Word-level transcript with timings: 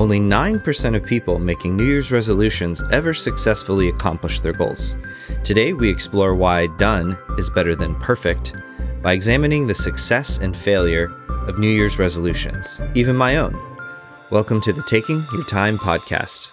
Only 0.00 0.18
9% 0.18 0.96
of 0.96 1.04
people 1.04 1.38
making 1.38 1.76
New 1.76 1.84
Year's 1.84 2.10
resolutions 2.10 2.82
ever 2.90 3.12
successfully 3.12 3.90
accomplish 3.90 4.40
their 4.40 4.54
goals. 4.54 4.96
Today, 5.44 5.74
we 5.74 5.90
explore 5.90 6.34
why 6.34 6.68
done 6.78 7.18
is 7.36 7.50
better 7.50 7.76
than 7.76 7.94
perfect 7.96 8.54
by 9.02 9.12
examining 9.12 9.66
the 9.66 9.74
success 9.74 10.38
and 10.38 10.56
failure 10.56 11.12
of 11.46 11.58
New 11.58 11.68
Year's 11.68 11.98
resolutions, 11.98 12.80
even 12.94 13.14
my 13.14 13.36
own. 13.36 13.54
Welcome 14.30 14.62
to 14.62 14.72
the 14.72 14.82
Taking 14.84 15.22
Your 15.34 15.44
Time 15.44 15.76
podcast. 15.76 16.48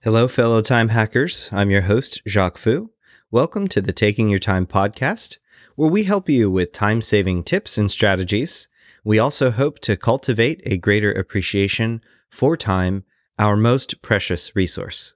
Hello, 0.00 0.26
fellow 0.26 0.62
time 0.62 0.88
hackers. 0.88 1.48
I'm 1.52 1.70
your 1.70 1.82
host, 1.82 2.22
Jacques 2.26 2.58
Fu. 2.58 2.90
Welcome 3.30 3.68
to 3.68 3.80
the 3.80 3.92
Taking 3.92 4.28
Your 4.28 4.40
Time 4.40 4.66
podcast, 4.66 5.38
where 5.76 5.88
we 5.88 6.02
help 6.02 6.28
you 6.28 6.50
with 6.50 6.72
time 6.72 7.02
saving 7.02 7.44
tips 7.44 7.78
and 7.78 7.88
strategies 7.88 8.66
we 9.04 9.18
also 9.18 9.50
hope 9.50 9.78
to 9.80 9.96
cultivate 9.96 10.62
a 10.64 10.76
greater 10.76 11.12
appreciation 11.12 12.00
for 12.28 12.56
time, 12.56 13.04
our 13.38 13.56
most 13.56 14.02
precious 14.02 14.54
resource. 14.54 15.14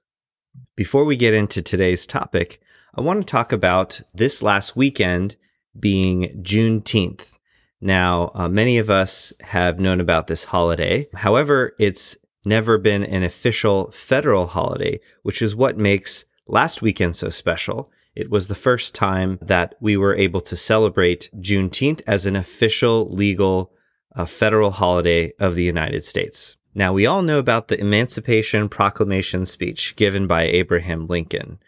Before 0.75 1.05
we 1.05 1.15
get 1.15 1.33
into 1.33 1.61
today's 1.61 2.07
topic, 2.07 2.61
I 2.95 3.01
want 3.01 3.21
to 3.21 3.31
talk 3.31 3.51
about 3.51 4.01
this 4.13 4.41
last 4.41 4.75
weekend 4.75 5.35
being 5.77 6.41
Juneteenth. 6.41 7.37
Now, 7.81 8.31
uh, 8.33 8.49
many 8.49 8.77
of 8.77 8.89
us 8.89 9.33
have 9.41 9.79
known 9.79 9.99
about 9.99 10.27
this 10.27 10.45
holiday. 10.45 11.07
However, 11.13 11.75
it's 11.77 12.17
never 12.45 12.77
been 12.77 13.03
an 13.03 13.23
official 13.23 13.91
federal 13.91 14.47
holiday, 14.47 14.99
which 15.23 15.41
is 15.41 15.55
what 15.55 15.77
makes 15.77 16.25
last 16.47 16.81
weekend 16.81 17.15
so 17.15 17.29
special. 17.29 17.91
It 18.15 18.29
was 18.29 18.47
the 18.47 18.55
first 18.55 18.95
time 18.95 19.39
that 19.41 19.75
we 19.81 19.97
were 19.97 20.15
able 20.15 20.41
to 20.41 20.55
celebrate 20.55 21.29
Juneteenth 21.35 22.01
as 22.07 22.25
an 22.25 22.35
official 22.35 23.09
legal 23.09 23.71
a 24.15 24.25
federal 24.25 24.71
holiday 24.71 25.33
of 25.39 25.55
the 25.55 25.63
United 25.63 26.03
States. 26.03 26.57
Now, 26.73 26.93
we 26.93 27.05
all 27.05 27.21
know 27.21 27.39
about 27.39 27.67
the 27.67 27.79
Emancipation 27.79 28.67
Proclamation 28.69 29.45
speech 29.45 29.95
given 29.95 30.27
by 30.27 30.43
Abraham 30.43 31.07
Lincoln, 31.07 31.59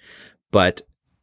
but 0.52 0.81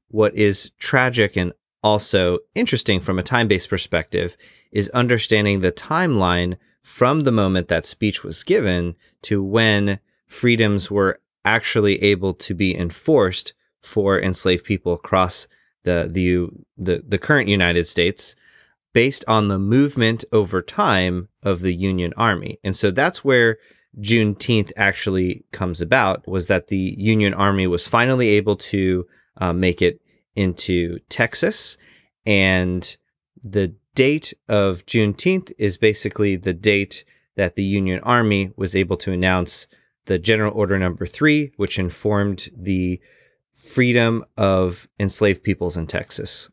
what 0.09 0.35
is 0.35 0.71
tragic 0.79 1.37
and 1.37 1.53
also 1.83 2.39
interesting 2.55 3.01
from 3.01 3.19
a 3.19 3.23
time 3.23 3.47
based 3.47 3.69
perspective 3.69 4.37
is 4.73 4.89
understanding 4.91 5.61
the 5.61 5.73
timeline 5.73 6.57
from 6.83 7.21
the 7.21 7.33
moment 7.33 7.69
that 7.69 7.85
speech 7.85 8.25
was 8.25 8.43
given 8.43 8.97
to 9.23 9.43
when 9.43 9.99
freedoms 10.27 10.91
were 10.91 11.21
actually 11.45 12.03
able 12.03 12.33
to 12.33 12.55
be 12.55 12.77
enforced 12.77 13.53
for 13.83 14.21
enslaved 14.21 14.65
people 14.65 14.95
across 14.95 15.47
the 15.83 16.09
the 16.11 16.49
the, 16.77 17.05
the 17.07 17.19
current 17.19 17.49
United 17.49 17.87
States 17.87 18.35
based 18.95 19.25
on 19.29 19.49
the 19.49 19.59
movement 19.59 20.25
over 20.33 20.63
time 20.63 21.29
of 21.43 21.61
the 21.61 21.75
Union 21.75 22.15
Army. 22.17 22.59
And 22.65 22.75
so 22.75 22.91
that's 22.91 23.23
where 23.23 23.59
Juneteenth 24.01 24.73
actually 24.77 25.45
comes 25.53 25.81
about 25.81 26.27
was 26.27 26.47
that 26.47 26.69
the 26.69 26.95
Union 26.97 27.35
Army 27.35 27.67
was 27.67 27.87
finally 27.87 28.29
able 28.31 28.57
to 28.57 29.07
uh, 29.37 29.53
make 29.53 29.83
it 29.83 30.01
into 30.35 31.01
Texas. 31.11 31.77
And 32.25 32.97
the 33.43 33.75
date 33.95 34.33
of 34.49 34.87
Juneteenth 34.87 35.53
is 35.59 35.77
basically 35.77 36.37
the 36.37 36.55
date 36.55 37.05
that 37.37 37.57
the 37.57 37.65
Union 37.65 38.01
Army 38.05 38.53
was 38.57 38.75
able 38.75 38.97
to 38.99 39.13
announce 39.13 39.67
the 40.07 40.19
General 40.19 40.55
Order 40.55 40.79
Number 40.79 41.07
Three, 41.07 41.53
which 41.57 41.79
informed 41.79 42.49
the 42.57 43.01
freedom 43.55 44.25
of 44.37 44.89
enslaved 45.01 45.43
peoples 45.43 45.77
in 45.77 45.87
Texas. 45.87 46.49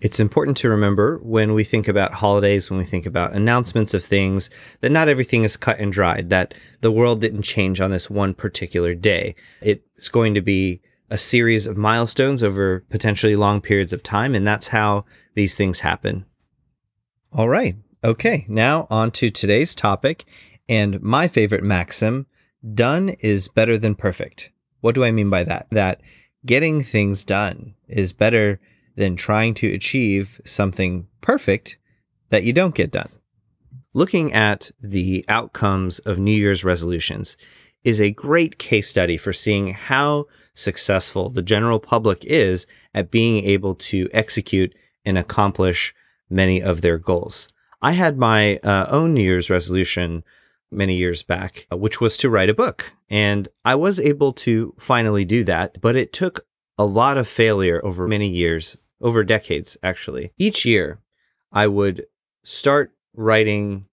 It's 0.00 0.20
important 0.20 0.56
to 0.58 0.68
remember 0.68 1.18
when 1.22 1.54
we 1.54 1.64
think 1.64 1.88
about 1.88 2.14
holidays, 2.14 2.68
when 2.70 2.78
we 2.78 2.84
think 2.84 3.06
about 3.06 3.32
announcements 3.32 3.94
of 3.94 4.04
things, 4.04 4.50
that 4.80 4.92
not 4.92 5.08
everything 5.08 5.42
is 5.44 5.56
cut 5.56 5.78
and 5.78 5.92
dried, 5.92 6.28
that 6.30 6.54
the 6.82 6.92
world 6.92 7.20
didn't 7.20 7.42
change 7.42 7.80
on 7.80 7.90
this 7.90 8.10
one 8.10 8.34
particular 8.34 8.94
day. 8.94 9.34
It's 9.62 10.08
going 10.08 10.34
to 10.34 10.42
be 10.42 10.82
a 11.08 11.16
series 11.16 11.66
of 11.66 11.76
milestones 11.76 12.42
over 12.42 12.84
potentially 12.90 13.36
long 13.36 13.60
periods 13.60 13.92
of 13.92 14.02
time, 14.02 14.34
and 14.34 14.46
that's 14.46 14.68
how 14.68 15.04
these 15.34 15.54
things 15.54 15.80
happen. 15.80 16.26
All 17.32 17.48
right. 17.48 17.76
Okay. 18.04 18.44
Now 18.48 18.86
on 18.90 19.10
to 19.12 19.30
today's 19.30 19.74
topic 19.74 20.24
and 20.68 21.00
my 21.02 21.28
favorite 21.28 21.62
maxim 21.62 22.26
done 22.74 23.10
is 23.20 23.48
better 23.48 23.78
than 23.78 23.94
perfect. 23.94 24.50
What 24.80 24.94
do 24.94 25.04
I 25.04 25.10
mean 25.10 25.30
by 25.30 25.44
that? 25.44 25.66
That 25.70 26.00
getting 26.44 26.82
things 26.82 27.24
done 27.24 27.74
is 27.88 28.12
better 28.12 28.60
than 28.96 29.16
trying 29.16 29.54
to 29.54 29.72
achieve 29.72 30.40
something 30.44 31.06
perfect 31.20 31.78
that 32.30 32.44
you 32.44 32.52
don't 32.52 32.74
get 32.74 32.90
done. 32.90 33.10
Looking 33.94 34.32
at 34.32 34.70
the 34.80 35.24
outcomes 35.28 36.00
of 36.00 36.18
New 36.18 36.32
Year's 36.32 36.64
resolutions 36.64 37.36
is 37.84 38.00
a 38.00 38.10
great 38.10 38.58
case 38.58 38.90
study 38.90 39.16
for 39.16 39.32
seeing 39.32 39.72
how 39.72 40.26
successful 40.54 41.30
the 41.30 41.42
general 41.42 41.78
public 41.78 42.24
is 42.24 42.66
at 42.92 43.10
being 43.10 43.44
able 43.44 43.74
to 43.74 44.08
execute 44.12 44.74
and 45.04 45.16
accomplish 45.16 45.94
many 46.28 46.60
of 46.60 46.80
their 46.80 46.98
goals. 46.98 47.48
I 47.80 47.92
had 47.92 48.18
my 48.18 48.56
uh, 48.58 48.86
own 48.90 49.14
New 49.14 49.22
Year's 49.22 49.50
resolution 49.50 50.24
many 50.70 50.96
years 50.96 51.22
back, 51.22 51.66
uh, 51.70 51.76
which 51.76 52.00
was 52.00 52.18
to 52.18 52.30
write 52.30 52.50
a 52.50 52.54
book. 52.54 52.92
And 53.08 53.48
I 53.64 53.76
was 53.76 54.00
able 54.00 54.32
to 54.32 54.74
finally 54.78 55.24
do 55.24 55.44
that, 55.44 55.80
but 55.80 55.94
it 55.94 56.12
took 56.12 56.44
a 56.76 56.84
lot 56.84 57.16
of 57.16 57.28
failure 57.28 57.80
over 57.84 58.08
many 58.08 58.28
years 58.28 58.76
over 59.00 59.24
decades, 59.24 59.76
actually. 59.82 60.32
Each 60.38 60.64
year, 60.64 61.00
I 61.52 61.66
would 61.66 62.06
start 62.44 62.92
writing 63.14 63.86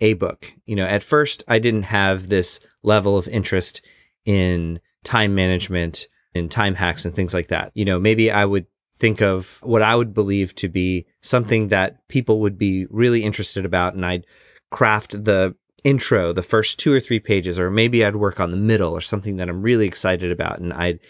a 0.00 0.14
book. 0.14 0.52
You 0.66 0.76
know, 0.76 0.86
at 0.86 1.02
first, 1.02 1.42
I 1.48 1.58
didn't 1.58 1.84
have 1.84 2.28
this 2.28 2.60
level 2.82 3.16
of 3.16 3.28
interest 3.28 3.84
in 4.24 4.80
time 5.04 5.34
management 5.34 6.06
and 6.34 6.50
time 6.50 6.74
hacks 6.74 7.04
and 7.04 7.14
things 7.14 7.34
like 7.34 7.48
that. 7.48 7.72
You 7.74 7.84
know, 7.84 7.98
maybe 7.98 8.30
I 8.30 8.44
would 8.44 8.66
think 8.96 9.22
of 9.22 9.58
what 9.62 9.82
I 9.82 9.96
would 9.96 10.14
believe 10.14 10.54
to 10.56 10.68
be 10.68 11.06
something 11.22 11.68
that 11.68 12.06
people 12.08 12.40
would 12.40 12.58
be 12.58 12.86
really 12.90 13.24
interested 13.24 13.64
about, 13.64 13.94
and 13.94 14.04
I'd 14.04 14.26
craft 14.70 15.24
the 15.24 15.56
intro, 15.82 16.32
the 16.32 16.42
first 16.42 16.78
two 16.78 16.92
or 16.92 17.00
three 17.00 17.18
pages, 17.18 17.58
or 17.58 17.70
maybe 17.70 18.04
I'd 18.04 18.16
work 18.16 18.38
on 18.40 18.50
the 18.50 18.56
middle 18.58 18.92
or 18.92 19.00
something 19.00 19.36
that 19.36 19.48
I'm 19.48 19.62
really 19.62 19.86
excited 19.86 20.30
about, 20.30 20.60
and 20.60 20.72
I'd 20.72 21.00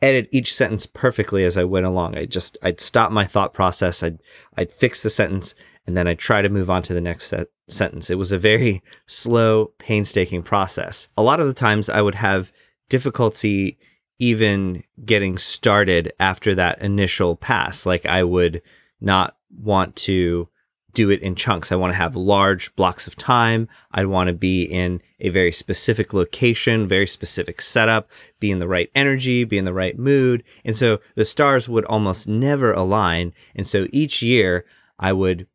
edit 0.00 0.28
each 0.30 0.54
sentence 0.54 0.86
perfectly 0.86 1.44
as 1.44 1.56
I 1.56 1.64
went 1.64 1.86
along. 1.86 2.16
I 2.16 2.24
just 2.24 2.56
I'd 2.62 2.80
stop 2.80 3.10
my 3.10 3.24
thought 3.24 3.54
process. 3.54 4.02
I'd 4.02 4.20
I'd 4.56 4.72
fix 4.72 5.02
the 5.02 5.10
sentence 5.10 5.54
and 5.86 5.96
then 5.96 6.06
I'd 6.06 6.18
try 6.18 6.42
to 6.42 6.48
move 6.48 6.68
on 6.68 6.82
to 6.82 6.94
the 6.94 7.00
next 7.00 7.28
set, 7.28 7.48
sentence. 7.68 8.10
It 8.10 8.16
was 8.16 8.32
a 8.32 8.38
very 8.38 8.82
slow, 9.06 9.72
painstaking 9.78 10.42
process. 10.42 11.08
A 11.16 11.22
lot 11.22 11.40
of 11.40 11.46
the 11.46 11.54
times 11.54 11.88
I 11.88 12.02
would 12.02 12.16
have 12.16 12.52
difficulty 12.88 13.78
even 14.18 14.82
getting 15.04 15.38
started 15.38 16.12
after 16.18 16.54
that 16.54 16.80
initial 16.82 17.36
pass. 17.36 17.86
Like 17.86 18.04
I 18.04 18.24
would 18.24 18.62
not 19.00 19.36
want 19.56 19.96
to 19.96 20.48
do 20.94 21.10
it 21.10 21.20
in 21.20 21.34
chunks. 21.34 21.70
I 21.70 21.76
want 21.76 21.92
to 21.92 21.96
have 21.98 22.16
large 22.16 22.74
blocks 22.74 23.06
of 23.06 23.16
time. 23.16 23.68
I 23.92 24.04
want 24.04 24.28
to 24.28 24.32
be 24.32 24.62
in 24.62 25.02
a 25.20 25.28
very 25.28 25.52
specific 25.52 26.12
location, 26.12 26.88
very 26.88 27.06
specific 27.06 27.60
setup, 27.60 28.10
be 28.40 28.50
in 28.50 28.58
the 28.58 28.68
right 28.68 28.90
energy, 28.94 29.44
be 29.44 29.58
in 29.58 29.64
the 29.64 29.72
right 29.72 29.98
mood. 29.98 30.42
And 30.64 30.76
so 30.76 31.00
the 31.14 31.24
stars 31.24 31.68
would 31.68 31.84
almost 31.84 32.26
never 32.26 32.72
align. 32.72 33.32
And 33.54 33.66
so 33.66 33.86
each 33.92 34.22
year 34.22 34.64
I 34.98 35.12
would, 35.12 35.46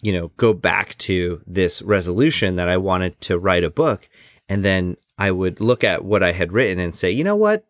you 0.00 0.12
know, 0.12 0.28
go 0.36 0.52
back 0.52 0.96
to 0.98 1.42
this 1.46 1.82
resolution 1.82 2.56
that 2.56 2.68
I 2.68 2.76
wanted 2.76 3.20
to 3.22 3.38
write 3.38 3.64
a 3.64 3.70
book. 3.70 4.08
And 4.48 4.64
then 4.64 4.96
I 5.18 5.30
would 5.30 5.60
look 5.60 5.84
at 5.84 6.04
what 6.04 6.22
I 6.22 6.32
had 6.32 6.52
written 6.52 6.78
and 6.78 6.94
say, 6.94 7.10
you 7.10 7.24
know 7.24 7.36
what? 7.36 7.66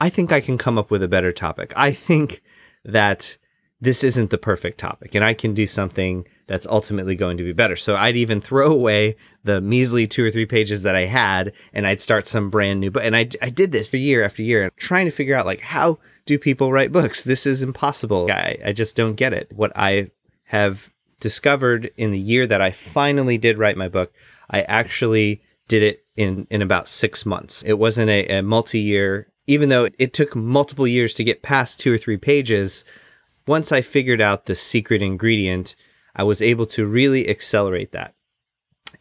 I 0.00 0.08
think 0.08 0.30
I 0.30 0.40
can 0.40 0.58
come 0.58 0.78
up 0.78 0.90
with 0.90 1.02
a 1.02 1.08
better 1.08 1.32
topic. 1.32 1.72
I 1.76 1.92
think 1.92 2.42
that 2.84 3.38
this 3.80 4.02
isn't 4.02 4.30
the 4.30 4.38
perfect 4.38 4.78
topic 4.78 5.14
and 5.14 5.24
I 5.24 5.34
can 5.34 5.52
do 5.52 5.66
something 5.66 6.26
that's 6.46 6.66
ultimately 6.66 7.14
going 7.14 7.36
to 7.36 7.44
be 7.44 7.52
better. 7.52 7.76
So 7.76 7.94
I'd 7.94 8.16
even 8.16 8.40
throw 8.40 8.72
away 8.72 9.16
the 9.42 9.60
measly 9.60 10.06
two 10.06 10.24
or 10.24 10.30
three 10.30 10.46
pages 10.46 10.82
that 10.82 10.96
I 10.96 11.06
had 11.06 11.52
and 11.72 11.86
I'd 11.86 12.00
start 12.00 12.26
some 12.26 12.48
brand 12.48 12.80
new 12.80 12.90
book. 12.90 13.04
And 13.04 13.14
I, 13.14 13.28
I 13.42 13.50
did 13.50 13.72
this 13.72 13.90
for 13.90 13.98
year 13.98 14.24
after 14.24 14.42
year, 14.42 14.70
trying 14.76 15.06
to 15.06 15.10
figure 15.10 15.34
out 15.34 15.44
like, 15.44 15.60
how 15.60 15.98
do 16.24 16.38
people 16.38 16.72
write 16.72 16.92
books? 16.92 17.22
This 17.22 17.46
is 17.46 17.62
impossible. 17.62 18.28
I, 18.30 18.58
I 18.64 18.72
just 18.72 18.96
don't 18.96 19.14
get 19.14 19.34
it. 19.34 19.52
What 19.54 19.72
I 19.76 20.10
have 20.44 20.92
discovered 21.20 21.90
in 21.96 22.12
the 22.12 22.18
year 22.18 22.46
that 22.46 22.62
I 22.62 22.70
finally 22.70 23.36
did 23.36 23.58
write 23.58 23.76
my 23.76 23.88
book, 23.88 24.12
I 24.48 24.62
actually 24.62 25.42
did 25.68 25.82
it 25.82 26.04
in, 26.16 26.46
in 26.50 26.62
about 26.62 26.88
six 26.88 27.26
months. 27.26 27.62
It 27.64 27.74
wasn't 27.74 28.08
a, 28.08 28.38
a 28.38 28.42
multi 28.42 28.80
year, 28.80 29.28
even 29.46 29.68
though 29.68 29.88
it 29.98 30.14
took 30.14 30.34
multiple 30.34 30.86
years 30.86 31.14
to 31.14 31.24
get 31.24 31.42
past 31.42 31.78
two 31.78 31.92
or 31.92 31.98
three 31.98 32.16
pages 32.16 32.84
once 33.46 33.72
I 33.72 33.80
figured 33.80 34.20
out 34.20 34.46
the 34.46 34.54
secret 34.54 35.02
ingredient, 35.02 35.76
I 36.14 36.22
was 36.22 36.42
able 36.42 36.66
to 36.66 36.86
really 36.86 37.28
accelerate 37.28 37.92
that. 37.92 38.14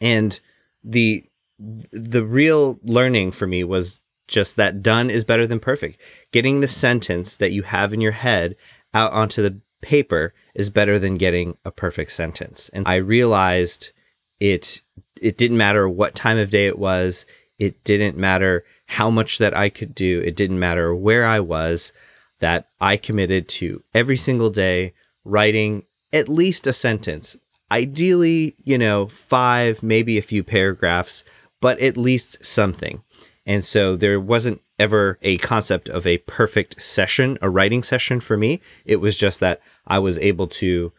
And 0.02 0.40
the 0.84 1.26
the 1.58 2.26
real 2.26 2.80
learning 2.84 3.32
for 3.32 3.48
me 3.48 3.64
was 3.64 4.02
just 4.28 4.58
that 4.58 4.82
done 4.84 5.10
is 5.10 5.24
better 5.24 5.48
than 5.48 5.60
perfect. 5.60 6.00
Getting 6.32 6.60
the 6.60 6.68
sentence 6.68 7.38
that 7.38 7.52
you 7.52 7.64
have 7.64 7.94
in 7.94 8.02
your 8.02 8.12
head 8.12 8.56
out 8.94 9.14
onto 9.14 9.42
the 9.42 9.62
paper 9.82 10.34
is 10.54 10.70
better 10.70 11.00
than 11.00 11.16
getting 11.16 11.58
a 11.64 11.72
perfect 11.72 12.12
sentence. 12.12 12.70
And 12.74 12.88
I 12.88 12.96
realized 12.96 13.92
it 14.40 14.82
it 15.22 15.38
didn't 15.38 15.58
matter 15.58 15.88
what 15.88 16.16
time 16.16 16.38
of 16.38 16.50
day 16.50 16.68
it 16.68 16.78
was. 16.78 17.26
It 17.58 17.84
didn't 17.86 18.18
matter 18.18 18.66
how 18.88 19.10
much 19.10 19.38
that 19.38 19.56
I 19.56 19.70
could 19.70 19.96
do. 19.96 20.22
It 20.22 20.36
didn't 20.36 20.60
matter 20.60 20.94
where 20.94 21.26
I 21.26 21.40
was, 21.40 21.94
that 22.40 22.70
I 22.80 22.98
committed 22.98 23.48
to 23.50 23.84
every 23.94 24.18
single 24.18 24.50
day 24.50 24.94
writing 25.24 25.84
at 26.14 26.30
least 26.30 26.68
a 26.68 26.74
sentence. 26.74 27.36
Ideally, 27.72 28.56
you 28.64 28.78
know, 28.78 29.08
five, 29.08 29.82
maybe 29.82 30.18
a 30.18 30.24
few 30.24 30.44
paragraphs, 30.44 31.24
but 31.62 31.80
at 31.80 31.98
least 31.98 32.44
something. 32.46 33.02
And 33.46 33.64
so 33.64 33.96
there 33.96 34.20
wasn't 34.20 34.62
ever 34.78 35.18
a 35.22 35.38
concept 35.38 35.90
of 35.90 36.06
a 36.06 36.18
perfect 36.20 36.82
session, 36.82 37.38
a 37.42 37.50
writing 37.50 37.84
session 37.84 38.20
for 38.20 38.38
me. 38.38 38.62
It 38.86 38.98
was 38.98 39.18
just 39.18 39.40
that 39.40 39.62
I 39.88 40.00
was 40.00 40.18
able 40.20 40.48
to 40.48 40.92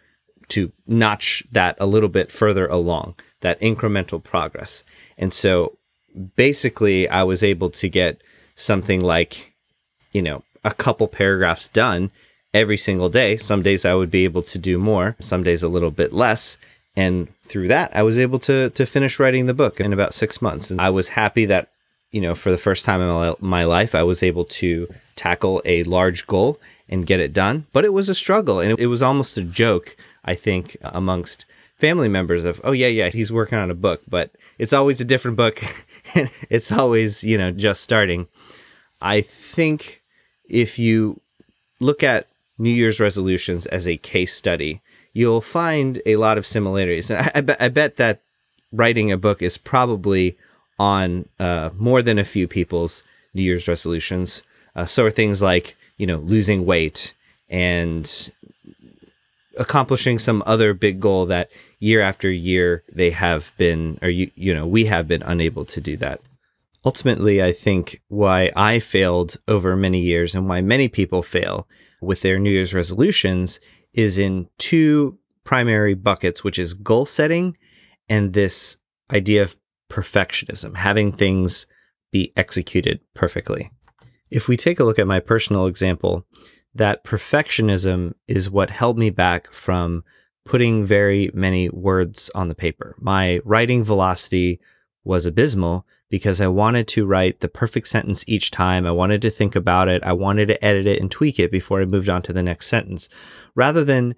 to 0.48 0.70
notch 0.86 1.42
that 1.50 1.76
a 1.80 1.86
little 1.86 2.08
bit 2.08 2.30
further 2.30 2.68
along, 2.68 3.16
that 3.40 3.60
incremental 3.60 4.22
progress. 4.22 4.84
And 5.18 5.32
so 5.32 5.76
basically 6.36 7.08
I 7.08 7.24
was 7.24 7.42
able 7.42 7.70
to 7.70 7.88
get 7.88 8.22
something 8.54 9.00
like, 9.00 9.54
you 10.12 10.22
know, 10.22 10.44
a 10.66 10.74
couple 10.74 11.08
paragraphs 11.08 11.68
done 11.68 12.10
every 12.52 12.76
single 12.76 13.08
day. 13.08 13.36
Some 13.36 13.62
days 13.62 13.84
I 13.84 13.94
would 13.94 14.10
be 14.10 14.24
able 14.24 14.42
to 14.42 14.58
do 14.58 14.78
more, 14.78 15.16
some 15.20 15.42
days 15.42 15.62
a 15.62 15.68
little 15.68 15.90
bit 15.90 16.12
less. 16.12 16.58
And 16.96 17.28
through 17.42 17.68
that, 17.68 17.94
I 17.94 18.02
was 18.02 18.18
able 18.18 18.38
to 18.40 18.70
to 18.70 18.84
finish 18.84 19.18
writing 19.20 19.46
the 19.46 19.54
book 19.54 19.80
in 19.80 19.92
about 19.92 20.14
six 20.14 20.42
months. 20.42 20.70
And 20.70 20.80
I 20.80 20.90
was 20.90 21.10
happy 21.10 21.44
that, 21.46 21.68
you 22.10 22.20
know, 22.20 22.34
for 22.34 22.50
the 22.50 22.58
first 22.58 22.84
time 22.84 23.00
in 23.00 23.36
my 23.40 23.64
life, 23.64 23.94
I 23.94 24.02
was 24.02 24.22
able 24.22 24.44
to 24.60 24.88
tackle 25.14 25.62
a 25.64 25.84
large 25.84 26.26
goal 26.26 26.58
and 26.88 27.06
get 27.06 27.20
it 27.20 27.32
done. 27.32 27.66
But 27.72 27.84
it 27.84 27.92
was 27.92 28.08
a 28.08 28.14
struggle, 28.14 28.60
and 28.60 28.78
it 28.78 28.86
was 28.86 29.02
almost 29.02 29.36
a 29.36 29.42
joke, 29.42 29.96
I 30.24 30.34
think, 30.34 30.76
amongst 30.82 31.46
family 31.76 32.08
members 32.08 32.44
of, 32.44 32.60
oh 32.64 32.72
yeah, 32.72 32.86
yeah, 32.86 33.10
he's 33.10 33.32
working 33.32 33.58
on 33.58 33.70
a 33.70 33.74
book, 33.74 34.00
but 34.08 34.30
it's 34.58 34.72
always 34.72 35.00
a 35.00 35.04
different 35.04 35.36
book. 35.36 35.62
and 36.14 36.30
it's 36.50 36.72
always, 36.72 37.22
you 37.22 37.36
know, 37.36 37.50
just 37.50 37.82
starting. 37.82 38.28
I 39.00 39.20
think 39.20 40.02
if 40.48 40.78
you 40.78 41.20
look 41.80 42.02
at 42.02 42.26
New 42.58 42.70
Year's 42.70 43.00
resolutions 43.00 43.66
as 43.66 43.86
a 43.86 43.96
case 43.96 44.34
study, 44.34 44.80
you'll 45.12 45.40
find 45.40 46.00
a 46.06 46.16
lot 46.16 46.38
of 46.38 46.46
similarities. 46.46 47.10
And 47.10 47.20
I, 47.20 47.30
I, 47.34 47.40
bet, 47.40 47.56
I 47.60 47.68
bet 47.68 47.96
that 47.96 48.20
writing 48.72 49.12
a 49.12 49.16
book 49.16 49.42
is 49.42 49.58
probably 49.58 50.36
on 50.78 51.28
uh, 51.38 51.70
more 51.76 52.02
than 52.02 52.18
a 52.18 52.24
few 52.24 52.46
people's 52.46 53.02
New 53.34 53.42
Year's 53.42 53.68
resolutions. 53.68 54.42
Uh, 54.74 54.84
so 54.84 55.04
are 55.04 55.10
things 55.10 55.40
like, 55.40 55.76
you 55.96 56.06
know, 56.06 56.18
losing 56.18 56.66
weight 56.66 57.14
and 57.48 58.30
accomplishing 59.58 60.18
some 60.18 60.42
other 60.44 60.74
big 60.74 61.00
goal 61.00 61.26
that 61.26 61.50
year 61.78 62.02
after 62.02 62.30
year 62.30 62.82
they 62.92 63.10
have 63.10 63.52
been, 63.56 63.98
or 64.02 64.08
you, 64.08 64.30
you 64.34 64.54
know, 64.54 64.66
we 64.66 64.84
have 64.84 65.08
been 65.08 65.22
unable 65.22 65.64
to 65.64 65.80
do 65.80 65.96
that. 65.96 66.20
Ultimately, 66.86 67.42
I 67.42 67.50
think 67.50 68.00
why 68.06 68.52
I 68.54 68.78
failed 68.78 69.38
over 69.48 69.74
many 69.74 69.98
years 69.98 70.36
and 70.36 70.48
why 70.48 70.60
many 70.60 70.86
people 70.86 71.20
fail 71.20 71.66
with 72.00 72.20
their 72.22 72.38
New 72.38 72.50
Year's 72.50 72.72
resolutions 72.72 73.58
is 73.92 74.18
in 74.18 74.48
two 74.56 75.18
primary 75.42 75.94
buckets, 75.94 76.44
which 76.44 76.60
is 76.60 76.74
goal 76.74 77.04
setting 77.04 77.58
and 78.08 78.34
this 78.34 78.76
idea 79.12 79.42
of 79.42 79.56
perfectionism, 79.90 80.76
having 80.76 81.10
things 81.10 81.66
be 82.12 82.32
executed 82.36 83.00
perfectly. 83.14 83.68
If 84.30 84.46
we 84.46 84.56
take 84.56 84.78
a 84.78 84.84
look 84.84 85.00
at 85.00 85.08
my 85.08 85.18
personal 85.18 85.66
example, 85.66 86.24
that 86.72 87.02
perfectionism 87.02 88.14
is 88.28 88.48
what 88.48 88.70
held 88.70 88.96
me 88.96 89.10
back 89.10 89.50
from 89.50 90.04
putting 90.44 90.84
very 90.84 91.30
many 91.34 91.68
words 91.68 92.30
on 92.32 92.46
the 92.46 92.54
paper. 92.54 92.94
My 93.00 93.40
writing 93.44 93.82
velocity 93.82 94.60
was 95.02 95.26
abysmal 95.26 95.84
because 96.08 96.40
I 96.40 96.46
wanted 96.46 96.86
to 96.88 97.06
write 97.06 97.40
the 97.40 97.48
perfect 97.48 97.88
sentence 97.88 98.24
each 98.26 98.50
time. 98.50 98.86
I 98.86 98.92
wanted 98.92 99.22
to 99.22 99.30
think 99.30 99.56
about 99.56 99.88
it. 99.88 100.02
I 100.04 100.12
wanted 100.12 100.46
to 100.46 100.64
edit 100.64 100.86
it 100.86 101.00
and 101.00 101.10
tweak 101.10 101.38
it 101.38 101.50
before 101.50 101.80
I 101.80 101.84
moved 101.84 102.08
on 102.08 102.22
to 102.22 102.32
the 102.32 102.42
next 102.42 102.68
sentence 102.68 103.08
rather 103.54 103.84
than 103.84 104.14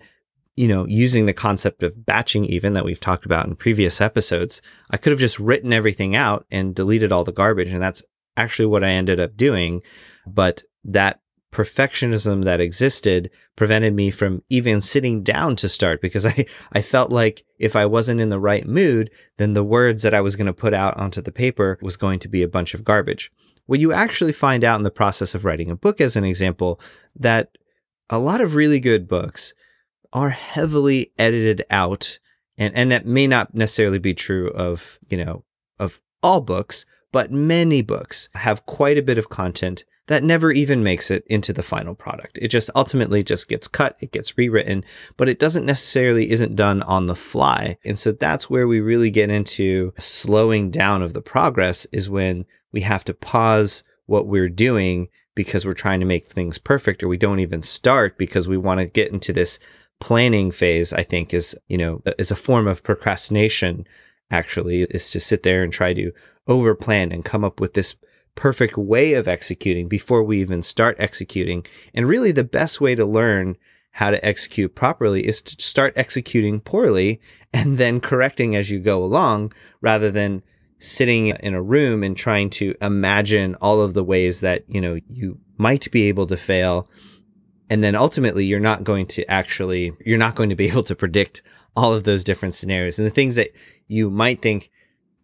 you 0.59 0.67
know, 0.67 0.85
using 0.87 1.27
the 1.27 1.33
concept 1.33 1.85
of 1.85 2.05
batching 2.05 2.45
even 2.47 2.73
that 2.73 2.85
we've 2.85 2.99
talked 2.99 3.25
about 3.25 3.47
in 3.47 3.55
previous 3.55 4.01
episodes, 4.01 4.61
I 4.91 4.97
could 4.97 5.13
have 5.13 5.21
just 5.21 5.39
written 5.39 5.73
everything 5.73 6.17
out 6.17 6.47
and 6.51 6.75
deleted 6.75 7.13
all 7.13 7.23
the 7.23 7.31
garbage. 7.31 7.73
And 7.73 7.81
that's 7.81 8.03
actually 8.37 8.67
what 8.67 8.83
I 8.83 8.89
ended 8.89 9.21
up 9.21 9.37
doing. 9.37 9.83
But 10.27 10.65
that 10.83 11.21
perfectionism 11.53 12.45
that 12.45 12.61
existed 12.61 13.31
prevented 13.57 13.95
me 13.95 14.11
from 14.11 14.43
even 14.49 14.81
sitting 14.81 15.23
down 15.23 15.57
to 15.57 15.69
start 15.69 16.01
because 16.01 16.27
I, 16.27 16.47
I 16.73 16.83
felt 16.83 17.11
like 17.11 17.45
if 17.59 17.75
I 17.75 17.87
wasn't 17.87 18.21
in 18.21 18.29
the 18.29 18.41
right 18.41 18.67
mood, 18.67 19.11
then 19.37 19.55
the 19.55 19.65
words 19.65 20.03
that 20.03 20.15
I 20.15 20.21
was 20.21 20.37
going 20.37 20.47
to 20.47 20.53
put 20.53 20.75
out 20.75 20.97
onto 20.97 21.21
the 21.21 21.33
paper 21.33 21.79
was 21.81 21.97
going 21.97 22.19
to 22.21 22.29
be 22.29 22.43
a 22.43 22.49
bunch 22.49 22.75
of 22.75 22.85
garbage. 22.85 23.33
What 23.67 23.81
you 23.81 23.93
actually 23.93 24.33
find 24.33 24.65
out 24.65 24.79
in 24.79 24.85
the 24.85 24.91
process 24.91 25.35
of 25.35 25.45
writing 25.45 25.71
a 25.71 25.77
book, 25.77 26.01
as 26.01 26.17
an 26.17 26.25
example, 26.25 26.81
that 27.17 27.51
a 28.09 28.19
lot 28.19 28.41
of 28.41 28.55
really 28.55 28.81
good 28.81 29.07
books 29.07 29.53
are 30.13 30.31
heavily 30.31 31.13
edited 31.19 31.65
out. 31.71 32.19
And, 32.57 32.75
and 32.75 32.91
that 32.91 33.07
may 33.07 33.27
not 33.27 33.55
necessarily 33.55 33.99
be 33.99 34.15
true 34.15 34.51
of, 34.51 34.99
you 35.11 35.23
know, 35.23 35.45
of 35.79 36.01
all 36.23 36.41
books, 36.41 36.87
but 37.13 37.33
many 37.33 37.83
books 37.83 38.29
have 38.35 38.67
quite 38.67 38.99
a 38.99 39.03
bit 39.03 39.19
of 39.19 39.29
content 39.29 39.85
that 40.09 40.25
never 40.25 40.51
even 40.51 40.83
makes 40.83 41.11
it 41.11 41.25
into 41.27 41.53
the 41.53 41.63
final 41.63 41.95
product. 41.95 42.39
It 42.41 42.49
just 42.49 42.71
ultimately 42.75 43.23
just 43.23 43.47
gets 43.47 43.69
cut, 43.69 43.97
it 44.01 44.11
gets 44.11 44.37
rewritten, 44.37 44.85
but 45.17 45.29
it 45.29 45.39
doesn't 45.39 45.67
necessarily 45.67 46.31
isn't 46.31 46.57
done 46.57 46.83
on 46.83 47.07
the 47.07 47.15
fly. 47.15 47.77
And 47.85 47.99
so 47.99 48.13
that's 48.13 48.49
where 48.51 48.67
we 48.67 48.81
really 48.81 49.11
get 49.11 49.31
into 49.31 49.93
slowing 49.99 50.71
down 50.71 51.03
of 51.03 51.13
the 51.13 51.21
progress 51.21 51.87
is 51.93 52.09
when 52.09 52.47
we 52.73 52.81
have 52.83 53.05
to 53.05 53.15
pause 53.15 53.85
what 54.07 54.27
we're 54.27 54.49
doing 54.49 55.09
because 55.35 55.67
we're 55.67 55.75
trying 55.75 56.01
to 56.01 56.07
make 56.07 56.27
things 56.27 56.59
perfect 56.59 57.03
or 57.03 57.09
we 57.09 57.19
don't 57.19 57.39
even 57.39 57.63
start 57.63 58.17
because 58.17 58.49
we 58.49 58.57
want 58.57 58.81
to 58.81 58.87
get 58.87 59.13
into 59.13 59.33
this 59.33 59.59
planning 60.01 60.51
phase, 60.51 60.93
I 60.93 61.03
think 61.03 61.35
is, 61.35 61.57
you 61.69 61.77
know, 61.77 62.03
is 62.19 62.31
a 62.31 62.37
form 62.37 62.67
of 62.67 62.83
procrastination 62.83 63.87
actually 64.31 64.83
is 64.85 65.11
to 65.11 65.21
sit 65.21 65.43
there 65.43 65.63
and 65.63 65.73
try 65.73 65.93
to 65.95 66.13
over 66.49 66.75
plan 66.75 67.13
and 67.13 67.25
come 67.25 67.45
up 67.45 67.61
with 67.61 67.75
this 67.75 67.95
perfect 68.35 68.77
way 68.77 69.15
of 69.15 69.29
executing 69.29 69.89
before 69.89 70.23
we 70.23 70.41
even 70.41 70.63
start 70.63 70.97
executing. 70.99 71.67
And 71.95 72.07
really, 72.07 72.33
the 72.33 72.45
best 72.45 72.81
way 72.81 72.95
to 72.95 73.05
learn 73.05 73.57
how 73.93 74.11
to 74.11 74.25
execute 74.25 74.75
properly 74.75 75.27
is 75.27 75.43
to 75.43 75.61
start 75.63 75.93
executing 75.97 76.61
poorly 76.61 77.21
and 77.53 77.79
then 77.79 78.01
correcting 78.01 78.55
as 78.55 78.71
you 78.71 78.79
go 78.79 79.03
along 79.03 79.53
rather 79.81 80.11
than 80.11 80.43
sitting 80.79 81.29
in 81.29 81.55
a 81.55 81.63
room 81.63 82.05
and 82.05 82.17
trying 82.17 82.49
to 82.49 82.75
imagine 82.81 83.57
all 83.57 83.81
of 83.81 83.95
the 83.95 84.05
ways 84.05 84.41
that 84.41 84.63
you 84.69 84.81
know 84.81 84.99
you 85.09 85.41
might 85.57 85.91
be 85.91 86.05
able 86.05 86.27
to 86.27 86.37
fail 86.37 86.89
and 87.69 87.83
then 87.83 87.97
ultimately 87.97 88.45
you're 88.45 88.61
not 88.61 88.85
going 88.85 89.05
to 89.05 89.29
actually 89.29 89.93
you're 90.07 90.17
not 90.17 90.37
going 90.37 90.49
to 90.49 90.55
be 90.55 90.67
able 90.69 90.85
to 90.85 90.95
predict 90.95 91.43
all 91.75 91.93
of 91.93 92.05
those 92.05 92.23
different 92.23 92.55
scenarios 92.55 92.99
and 92.99 93.07
the 93.07 93.11
things 93.15 93.35
that 93.35 93.51
you 93.89 94.11
might 94.11 94.41
think 94.41 94.71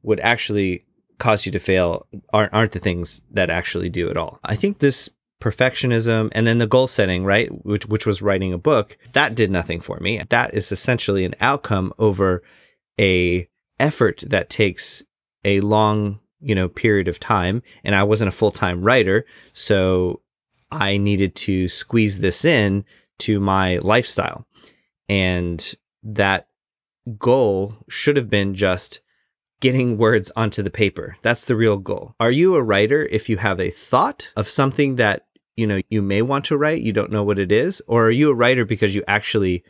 would 0.02 0.18
actually 0.20 0.84
cause 1.18 1.46
you 1.46 1.52
to 1.52 1.58
fail 1.58 2.06
aren't, 2.32 2.52
aren't 2.52 2.72
the 2.72 2.78
things 2.78 3.22
that 3.30 3.50
actually 3.50 3.88
do 3.88 4.08
it 4.08 4.16
all. 4.16 4.40
I 4.44 4.56
think 4.56 4.78
this 4.78 5.08
perfectionism 5.40 6.30
and 6.32 6.46
then 6.46 6.58
the 6.58 6.66
goal 6.66 6.86
setting, 6.86 7.24
right, 7.24 7.48
which 7.64 7.86
which 7.86 8.06
was 8.06 8.22
writing 8.22 8.52
a 8.52 8.58
book, 8.58 8.96
that 9.12 9.34
did 9.34 9.50
nothing 9.50 9.80
for 9.80 9.98
me. 10.00 10.22
That 10.30 10.54
is 10.54 10.72
essentially 10.72 11.24
an 11.24 11.34
outcome 11.40 11.92
over 11.98 12.42
a 12.98 13.48
effort 13.78 14.24
that 14.26 14.50
takes 14.50 15.02
a 15.44 15.60
long, 15.60 16.20
you 16.40 16.54
know, 16.54 16.68
period 16.68 17.08
of 17.08 17.20
time 17.20 17.62
and 17.82 17.94
I 17.94 18.04
wasn't 18.04 18.28
a 18.28 18.32
full-time 18.32 18.82
writer, 18.82 19.26
so 19.52 20.22
I 20.70 20.96
needed 20.96 21.34
to 21.36 21.68
squeeze 21.68 22.20
this 22.20 22.44
in 22.44 22.84
to 23.20 23.38
my 23.38 23.78
lifestyle. 23.78 24.46
And 25.08 25.74
that 26.02 26.48
goal 27.18 27.76
should 27.88 28.16
have 28.16 28.30
been 28.30 28.54
just 28.54 29.00
getting 29.64 29.96
words 29.96 30.30
onto 30.36 30.62
the 30.62 30.70
paper. 30.70 31.16
That's 31.22 31.46
the 31.46 31.56
real 31.56 31.78
goal. 31.78 32.14
Are 32.20 32.30
you 32.30 32.54
a 32.54 32.62
writer 32.62 33.08
if 33.10 33.30
you 33.30 33.38
have 33.38 33.58
a 33.58 33.70
thought 33.70 34.30
of 34.36 34.46
something 34.46 34.96
that, 34.96 35.24
you 35.56 35.66
know, 35.66 35.80
you 35.88 36.02
may 36.02 36.20
want 36.20 36.44
to 36.46 36.58
write, 36.58 36.82
you 36.82 36.92
don't 36.92 37.10
know 37.10 37.24
what 37.24 37.38
it 37.38 37.50
is, 37.50 37.80
or 37.86 38.08
are 38.08 38.10
you 38.10 38.28
a 38.28 38.34
writer 38.34 38.66
because 38.66 38.94
you 38.94 39.02
actually 39.08 39.64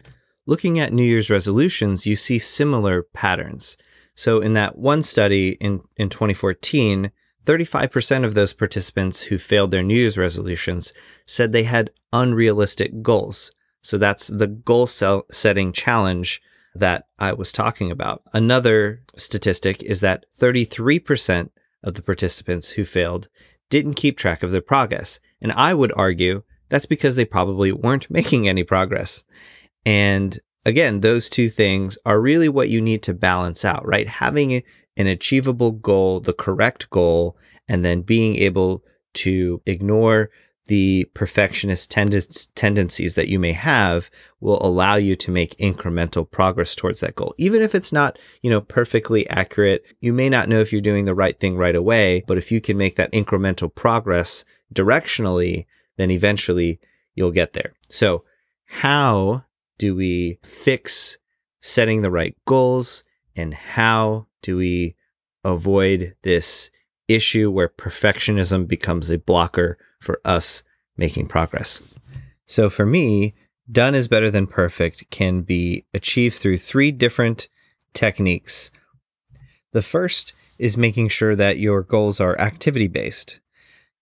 looking 0.47 0.81
at 0.81 0.93
New 0.93 1.05
Year's 1.05 1.31
resolutions, 1.31 2.07
you 2.07 2.17
see 2.17 2.41
similar 2.41 3.05
patterns. 3.05 3.77
So 4.17 4.41
in 4.41 4.55
that 4.55 4.77
one 4.77 5.05
study 5.05 5.51
in 5.61 5.83
in 5.97 6.09
2014, 6.09 7.13
35% 7.45 8.25
of 8.25 8.35
those 8.35 8.53
participants 8.53 9.23
who 9.23 9.39
failed 9.39 9.71
their 9.71 9.85
New 9.85 9.95
Year's 9.95 10.19
resolutions 10.19 10.93
said 11.25 11.53
they 11.53 11.63
had 11.63 11.93
unrealistic 12.13 13.01
goals. 13.01 13.53
So 13.81 13.97
that's 13.97 14.27
the 14.27 14.49
goal 14.49 14.89
setting 14.89 15.73
challenge 15.73 16.43
that 16.75 17.07
I 17.19 17.33
was 17.33 17.53
talking 17.53 17.91
about. 17.91 18.23
Another 18.33 19.03
statistic 19.17 19.83
is 19.83 20.01
that 20.01 20.27
33% 20.39 21.51
of 21.83 21.95
the 21.95 22.03
participants 22.03 22.71
who 22.71 22.85
failed 22.85 23.29
didn't 23.71 23.95
keep 23.95 24.17
track 24.17 24.43
of 24.43 24.51
their 24.51 24.61
progress. 24.61 25.21
And 25.41 25.53
I 25.53 25.75
would 25.75 25.93
argue 25.97 26.43
that's 26.69 26.87
because 26.87 27.17
they 27.17 27.25
probably 27.25 27.73
weren't 27.73 28.11
making 28.11 28.49
any 28.49 28.65
progress. 28.65 29.23
And 29.87 30.39
again, 30.65 31.01
those 31.01 31.29
two 31.29 31.49
things 31.49 31.99
are 32.05 32.21
really 32.21 32.49
what 32.49 32.69
you 32.69 32.81
need 32.81 33.03
to 33.05 33.15
balance 33.15 33.65
out, 33.65 33.87
right? 33.87 34.09
Having 34.09 34.63
an 34.97 35.07
achievable 35.07 35.73
goal, 35.73 36.21
the 36.21 36.33
correct 36.33 36.91
goal, 36.91 37.37
and 37.69 37.85
then 37.85 38.03
being 38.03 38.37
able 38.37 38.85
to 39.15 39.63
ignore 39.67 40.31
the 40.67 41.07
perfectionist 41.13 41.91
tendencies 41.91 43.15
that 43.15 43.29
you 43.29 43.39
may 43.39 43.53
have 43.53 44.11
will 44.41 44.65
allow 44.67 44.95
you 44.95 45.15
to 45.15 45.31
make 45.31 45.57
incremental 45.57 46.29
progress 46.31 46.75
towards 46.75 47.01
that 47.01 47.15
goal. 47.15 47.35
Even 47.37 47.61
if 47.61 47.75
it's 47.75 47.93
not 47.93 48.19
you 48.43 48.51
know 48.51 48.61
perfectly 48.61 49.29
accurate 49.29 49.85
you 50.01 50.13
may 50.13 50.29
not 50.29 50.49
know 50.49 50.61
if 50.61 50.73
you're 50.73 50.81
doing 50.81 51.05
the 51.05 51.15
right 51.15 51.39
thing 51.39 51.57
right 51.57 51.77
away 51.77 52.25
but 52.27 52.39
if 52.39 52.51
you 52.51 52.61
can 52.61 52.77
make 52.77 52.97
that 52.97 53.13
incremental 53.13 53.73
progress 53.75 54.45
directionally 54.75 55.67
then 55.97 56.11
eventually 56.11 56.81
you'll 57.15 57.31
get 57.31 57.53
there. 57.53 57.75
So 57.89 58.25
how 58.67 59.45
do 59.79 59.95
we 59.95 60.39
fix 60.43 61.19
setting 61.61 62.03
the 62.03 62.11
right 62.11 62.37
goals 62.47 63.05
and 63.37 63.55
how 63.55 64.27
do 64.43 64.57
we 64.57 64.97
avoid 65.45 66.15
this 66.23 66.71
issue 67.09 67.51
where 67.51 67.69
perfectionism 67.69 68.67
becomes 68.67 69.11
a 69.11 69.19
blocker 69.19 69.79
for 70.01 70.21
us 70.25 70.63
making 70.97 71.27
progress. 71.27 71.99
So 72.47 72.71
for 72.71 72.87
me, 72.87 73.35
done 73.71 73.95
is 73.95 74.09
better 74.09 74.31
than 74.31 74.47
perfect 74.47 75.11
can 75.11 75.43
be 75.43 75.85
achieved 75.95 76.37
through 76.37 76.59
three 76.59 76.93
different 76.93 77.49
techniques. 77.93 78.71
The 79.73 79.83
first 79.83 80.33
is 80.59 80.77
making 80.77 81.09
sure 81.09 81.35
that 81.35 81.59
your 81.59 81.83
goals 81.83 82.21
are 82.21 82.39
activity 82.39 82.89
based. 82.89 83.41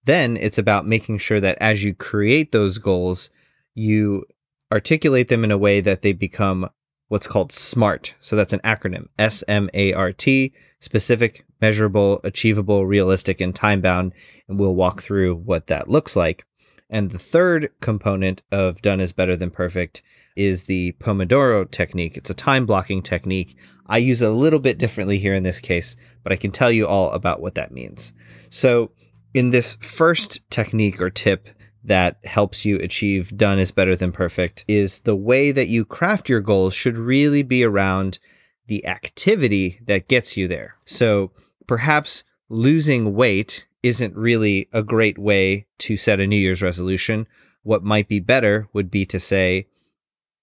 Then 0.05 0.37
it's 0.37 0.59
about 0.59 0.87
making 0.87 1.19
sure 1.19 1.41
that 1.41 1.59
as 1.61 1.85
you 1.85 1.95
create 1.95 2.53
those 2.53 2.79
goals, 2.79 3.31
you 3.75 4.25
articulate 4.71 5.29
them 5.29 5.45
in 5.45 5.51
a 5.51 5.59
way 5.59 5.81
that 5.81 6.03
they 6.03 6.13
become 6.13 6.69
what's 7.13 7.27
called 7.27 7.53
SMART. 7.53 8.15
So 8.21 8.37
that's 8.37 8.55
an 8.55 8.61
acronym 8.61 9.09
S 9.19 9.45
M 9.47 9.69
A 9.75 9.93
R 9.93 10.13
T, 10.13 10.55
specific, 10.81 11.45
measurable, 11.61 12.23
achievable, 12.25 12.87
realistic, 12.87 13.39
and 13.39 13.55
time 13.55 13.83
bound. 13.83 14.15
And 14.49 14.59
we'll 14.59 14.75
walk 14.75 15.03
through 15.03 15.35
what 15.35 15.67
that 15.67 15.91
looks 15.91 16.17
like. 16.17 16.47
And 16.89 17.11
the 17.11 17.19
third 17.19 17.69
component 17.83 18.41
of 18.51 18.81
done 18.81 18.99
is 18.99 19.13
better 19.13 19.37
than 19.37 19.51
perfect 19.51 20.03
is 20.37 20.63
the 20.63 20.93
Pomodoro 21.01 21.71
technique. 21.71 22.17
It's 22.17 22.31
a 22.31 22.35
time 22.35 22.65
blocking 22.65 23.03
technique. 23.03 23.59
I 23.87 23.99
use 23.99 24.23
it 24.23 24.31
a 24.31 24.33
little 24.33 24.59
bit 24.59 24.79
differently 24.79 25.19
here 25.19 25.35
in 25.35 25.43
this 25.43 25.61
case, 25.61 25.97
but 26.23 26.33
I 26.33 26.37
can 26.37 26.51
tell 26.51 26.73
you 26.73 26.87
all 26.87 27.11
about 27.11 27.43
what 27.43 27.57
that 27.57 27.73
means. 27.73 28.15
So, 28.49 28.91
in 29.35 29.51
this 29.51 29.77
first 29.83 30.49
technique 30.51 30.99
or 30.99 31.11
tip, 31.11 31.51
that 31.85 32.19
helps 32.25 32.65
you 32.65 32.79
achieve 32.79 33.37
done 33.37 33.59
is 33.59 33.73
better 33.73 33.97
than 33.97 34.13
perfect 34.13 34.65
is 34.69 35.01
the 35.01 35.17
way 35.17 35.51
that 35.51 35.69
you 35.69 35.85
craft 35.85 36.29
your 36.29 36.41
goals 36.41 36.75
should 36.75 36.97
really 36.97 37.43
be 37.43 37.65
around 37.65 38.19
the 38.67 38.87
activity 38.87 39.81
that 39.87 40.09
gets 40.09 40.37
you 40.37 40.47
there. 40.47 40.77
So 40.85 41.33
perhaps 41.67 42.25
losing 42.49 43.15
weight 43.15 43.67
isn't 43.83 44.17
really 44.17 44.69
a 44.73 44.83
great 44.83 45.19
way 45.19 45.67
to 45.79 45.97
set 45.97 46.21
a 46.21 46.27
New 46.27 46.37
Year's 46.37 46.63
resolution. 46.63 47.27
What 47.65 47.83
might 47.83 48.09
be 48.09 48.21
better 48.21 48.69
would 48.73 48.91
be 48.91 49.05
to 49.07 49.19
say, 49.19 49.67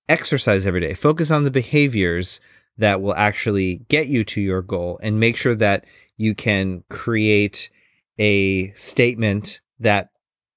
exercise 0.10 0.66
every 0.66 0.82
day, 0.82 0.94
focus 0.94 1.32
on 1.32 1.44
the 1.46 1.52
behaviors 1.52 2.42
that 2.78 3.02
will 3.02 3.16
actually 3.16 3.86
get 3.88 4.08
you 4.08 4.24
to 4.24 4.42
your 4.42 4.62
goal, 4.62 5.00
and 5.02 5.20
make 5.20 5.38
sure 5.38 5.56
that 5.56 5.86
you 6.18 6.34
can 6.34 6.84
create 6.90 7.70
a 8.18 8.72
statement 8.74 9.62
that 9.80 10.10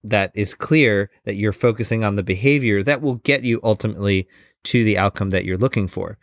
that 0.04 0.32
is 0.34 0.54
clear 0.54 1.10
that 1.24 1.36
you're 1.36 1.52
focusing 1.52 2.04
on 2.04 2.16
the 2.16 2.22
behavior 2.22 2.82
that 2.82 3.00
will 3.00 3.16
get 3.16 3.44
you 3.44 3.60
ultimately 3.62 4.28
to 4.64 4.84
the 4.84 4.98
outcome 4.98 5.30
that 5.30 5.44
you're 5.44 5.58
looking 5.58 5.88
for. 5.88 6.18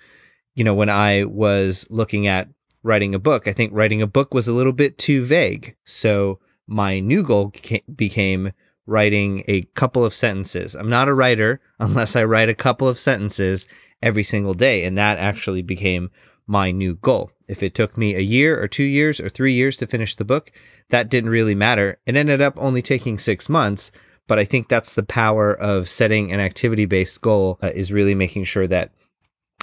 You 0.56 0.64
know, 0.64 0.74
when 0.74 0.90
I 0.90 1.24
was 1.24 1.86
looking 1.90 2.28
at 2.28 2.50
writing 2.84 3.14
a 3.14 3.20
book, 3.20 3.48
I 3.48 3.54
think 3.54 3.72
writing 3.74 4.02
a 4.02 4.08
book 4.08 4.34
was 4.34 4.48
a 4.48 4.54
little 4.54 4.74
bit 4.74 4.98
too 4.98 5.24
vague. 5.24 5.76
So 5.86 6.40
my 6.68 7.00
new 7.00 7.24
goal 7.24 7.54
became 7.96 8.52
writing 8.86 9.44
a 9.48 9.64
couple 9.76 10.04
of 10.04 10.14
sentences. 10.14 10.76
I'm 10.76 10.90
not 10.90 11.08
a 11.08 11.14
writer 11.14 11.62
unless 11.80 12.16
I 12.16 12.24
write 12.24 12.50
a 12.50 12.56
couple 12.56 12.88
of 12.88 13.00
sentences 13.00 13.68
every 14.02 14.24
single 14.24 14.54
day. 14.54 14.84
And 14.86 14.98
that 14.98 15.18
actually 15.20 15.62
became 15.62 16.10
my 16.50 16.72
new 16.72 16.96
goal. 16.96 17.32
If 17.48 17.62
it 17.62 17.76
took 17.76 17.98
me 17.98 18.16
a 18.16 18.20
year 18.20 18.62
or 18.62 18.68
two 18.68 18.84
years 18.84 19.20
or 19.20 19.30
three 19.30 19.54
years 19.54 19.78
to 19.78 19.88
finish 19.88 20.16
the 20.16 20.26
book, 20.26 20.52
that 20.90 21.10
didn't 21.10 21.30
really 21.30 21.56
matter. 21.56 22.00
It 22.06 22.16
ended 22.16 22.42
up 22.42 22.56
only 22.58 22.82
taking 22.82 23.18
six 23.18 23.48
months. 23.48 23.92
But 24.28 24.40
I 24.40 24.46
think 24.46 24.68
that's 24.68 24.94
the 24.94 25.04
power 25.04 25.54
of 25.54 25.90
setting 25.90 26.32
an 26.32 26.40
activity 26.40 26.86
based 26.86 27.22
goal 27.22 27.58
uh, 27.64 27.72
is 27.74 27.92
really 27.92 28.14
making 28.14 28.44
sure 28.44 28.68
that 28.68 28.92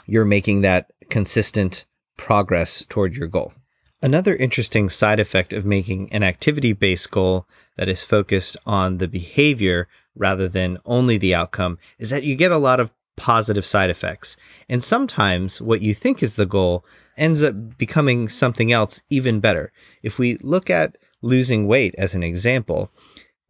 you're 0.07 0.25
making 0.25 0.63
that 0.63 0.93
consistent 1.11 1.87
progress 2.17 2.85
toward 2.89 3.15
your 3.15 3.29
goal. 3.29 3.53
Another 4.03 4.35
interesting 4.37 4.89
side 4.89 5.21
effect 5.21 5.53
of 5.53 5.65
making 5.65 6.13
an 6.13 6.23
activity 6.23 6.73
based 6.73 7.11
goal 7.11 7.47
that 7.77 7.89
is 7.89 8.05
focused 8.05 8.57
on 8.67 8.99
the 8.99 9.09
behavior 9.09 9.89
rather 10.15 10.49
than 10.49 10.79
only 10.85 11.17
the 11.19 11.35
outcome 11.35 11.79
is 11.99 12.11
that 12.11 12.25
you 12.25 12.35
get 12.35 12.53
a 12.53 12.59
lot 12.59 12.81
of 12.81 12.93
positive 13.17 13.67
side 13.67 13.91
effects. 13.91 14.37
And 14.69 14.83
sometimes 14.83 15.61
what 15.61 15.81
you 15.81 15.95
think 15.95 16.23
is 16.23 16.37
the 16.37 16.47
goal 16.47 16.85
ends 17.17 17.43
up 17.43 17.79
becoming 17.79 18.29
something 18.29 18.73
else 18.73 19.03
even 19.11 19.41
better. 19.41 19.73
If 20.03 20.19
we 20.19 20.37
look 20.43 20.71
at 20.71 20.97
losing 21.23 21.67
weight 21.67 21.95
as 21.97 22.15
an 22.15 22.23
example, 22.23 22.91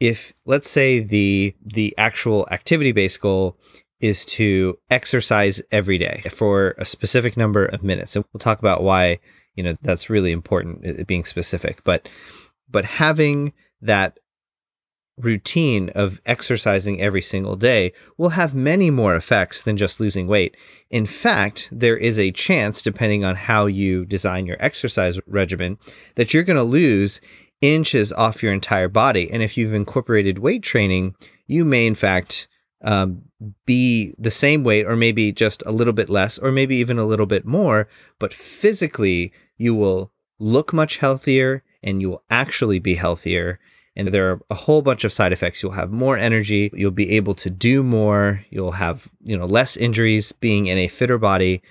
if 0.00 0.32
let's 0.44 0.68
say 0.68 1.00
the 1.00 1.54
the 1.64 1.94
actual 1.98 2.46
activity 2.50 2.92
based 2.92 3.20
goal 3.20 3.56
is 4.00 4.26
to 4.26 4.78
exercise 4.90 5.62
every 5.70 5.98
day 5.98 6.22
for 6.30 6.74
a 6.78 6.84
specific 6.84 7.36
number 7.36 7.64
of 7.64 7.82
minutes 7.82 8.14
and 8.14 8.24
we'll 8.32 8.38
talk 8.38 8.58
about 8.58 8.82
why 8.82 9.18
you 9.54 9.62
know 9.62 9.74
that's 9.80 10.10
really 10.10 10.32
important 10.32 11.06
being 11.06 11.24
specific 11.24 11.82
but 11.82 12.08
but 12.68 12.84
having 12.84 13.54
that 13.80 14.18
routine 15.18 15.88
of 15.90 16.20
exercising 16.26 17.00
every 17.00 17.22
single 17.22 17.56
day 17.56 17.92
will 18.18 18.30
have 18.30 18.54
many 18.54 18.90
more 18.90 19.16
effects 19.16 19.62
than 19.62 19.76
just 19.76 19.98
losing 19.98 20.26
weight. 20.26 20.56
In 20.90 21.06
fact, 21.06 21.68
there 21.72 21.96
is 21.96 22.18
a 22.18 22.32
chance, 22.32 22.82
depending 22.82 23.24
on 23.24 23.36
how 23.36 23.66
you 23.66 24.04
design 24.04 24.46
your 24.46 24.58
exercise 24.60 25.18
regimen, 25.26 25.78
that 26.16 26.34
you're 26.34 26.42
going 26.42 26.56
to 26.56 26.62
lose 26.62 27.20
inches 27.62 28.12
off 28.12 28.42
your 28.42 28.52
entire 28.52 28.88
body. 28.88 29.30
And 29.30 29.42
if 29.42 29.56
you've 29.56 29.74
incorporated 29.74 30.38
weight 30.38 30.62
training, 30.62 31.14
you 31.46 31.64
may, 31.64 31.86
in 31.86 31.94
fact, 31.94 32.48
um, 32.82 33.22
be 33.64 34.14
the 34.18 34.30
same 34.30 34.64
weight 34.64 34.86
or 34.86 34.96
maybe 34.96 35.32
just 35.32 35.62
a 35.66 35.72
little 35.72 35.92
bit 35.92 36.10
less 36.10 36.38
or 36.38 36.52
maybe 36.52 36.76
even 36.76 36.98
a 36.98 37.04
little 37.04 37.26
bit 37.26 37.46
more, 37.46 37.88
but 38.18 38.34
physically, 38.34 39.32
you 39.56 39.74
will 39.74 40.12
look 40.38 40.72
much 40.72 40.98
healthier 40.98 41.62
and 41.82 42.02
you 42.02 42.10
will 42.10 42.22
actually 42.28 42.78
be 42.78 42.94
healthier 42.94 43.58
and 43.96 44.08
there 44.08 44.30
are 44.30 44.40
a 44.50 44.54
whole 44.54 44.82
bunch 44.82 45.04
of 45.04 45.12
side 45.12 45.32
effects. 45.32 45.62
You'll 45.62 45.72
have 45.72 45.90
more 45.90 46.18
energy, 46.18 46.70
you'll 46.74 46.90
be 46.90 47.12
able 47.12 47.34
to 47.36 47.50
do 47.50 47.82
more, 47.82 48.44
you'll 48.50 48.72
have, 48.72 49.10
you 49.24 49.36
know, 49.36 49.46
less 49.46 49.76
injuries 49.76 50.32
being 50.32 50.66
in 50.66 50.78
a 50.78 50.88
fitter 50.88 51.18
body. 51.18 51.62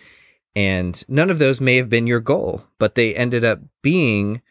And 0.55 1.03
none 1.07 1.29
of 1.29 1.39
those 1.39 1.61
may 1.61 1.75
have 1.75 1.89
been 1.89 2.07
your 2.07 2.21
goal, 2.21 2.63
but 2.79 2.95
they 2.95 3.13
ended 3.15 3.43
up 3.43 3.59
being 3.81 4.41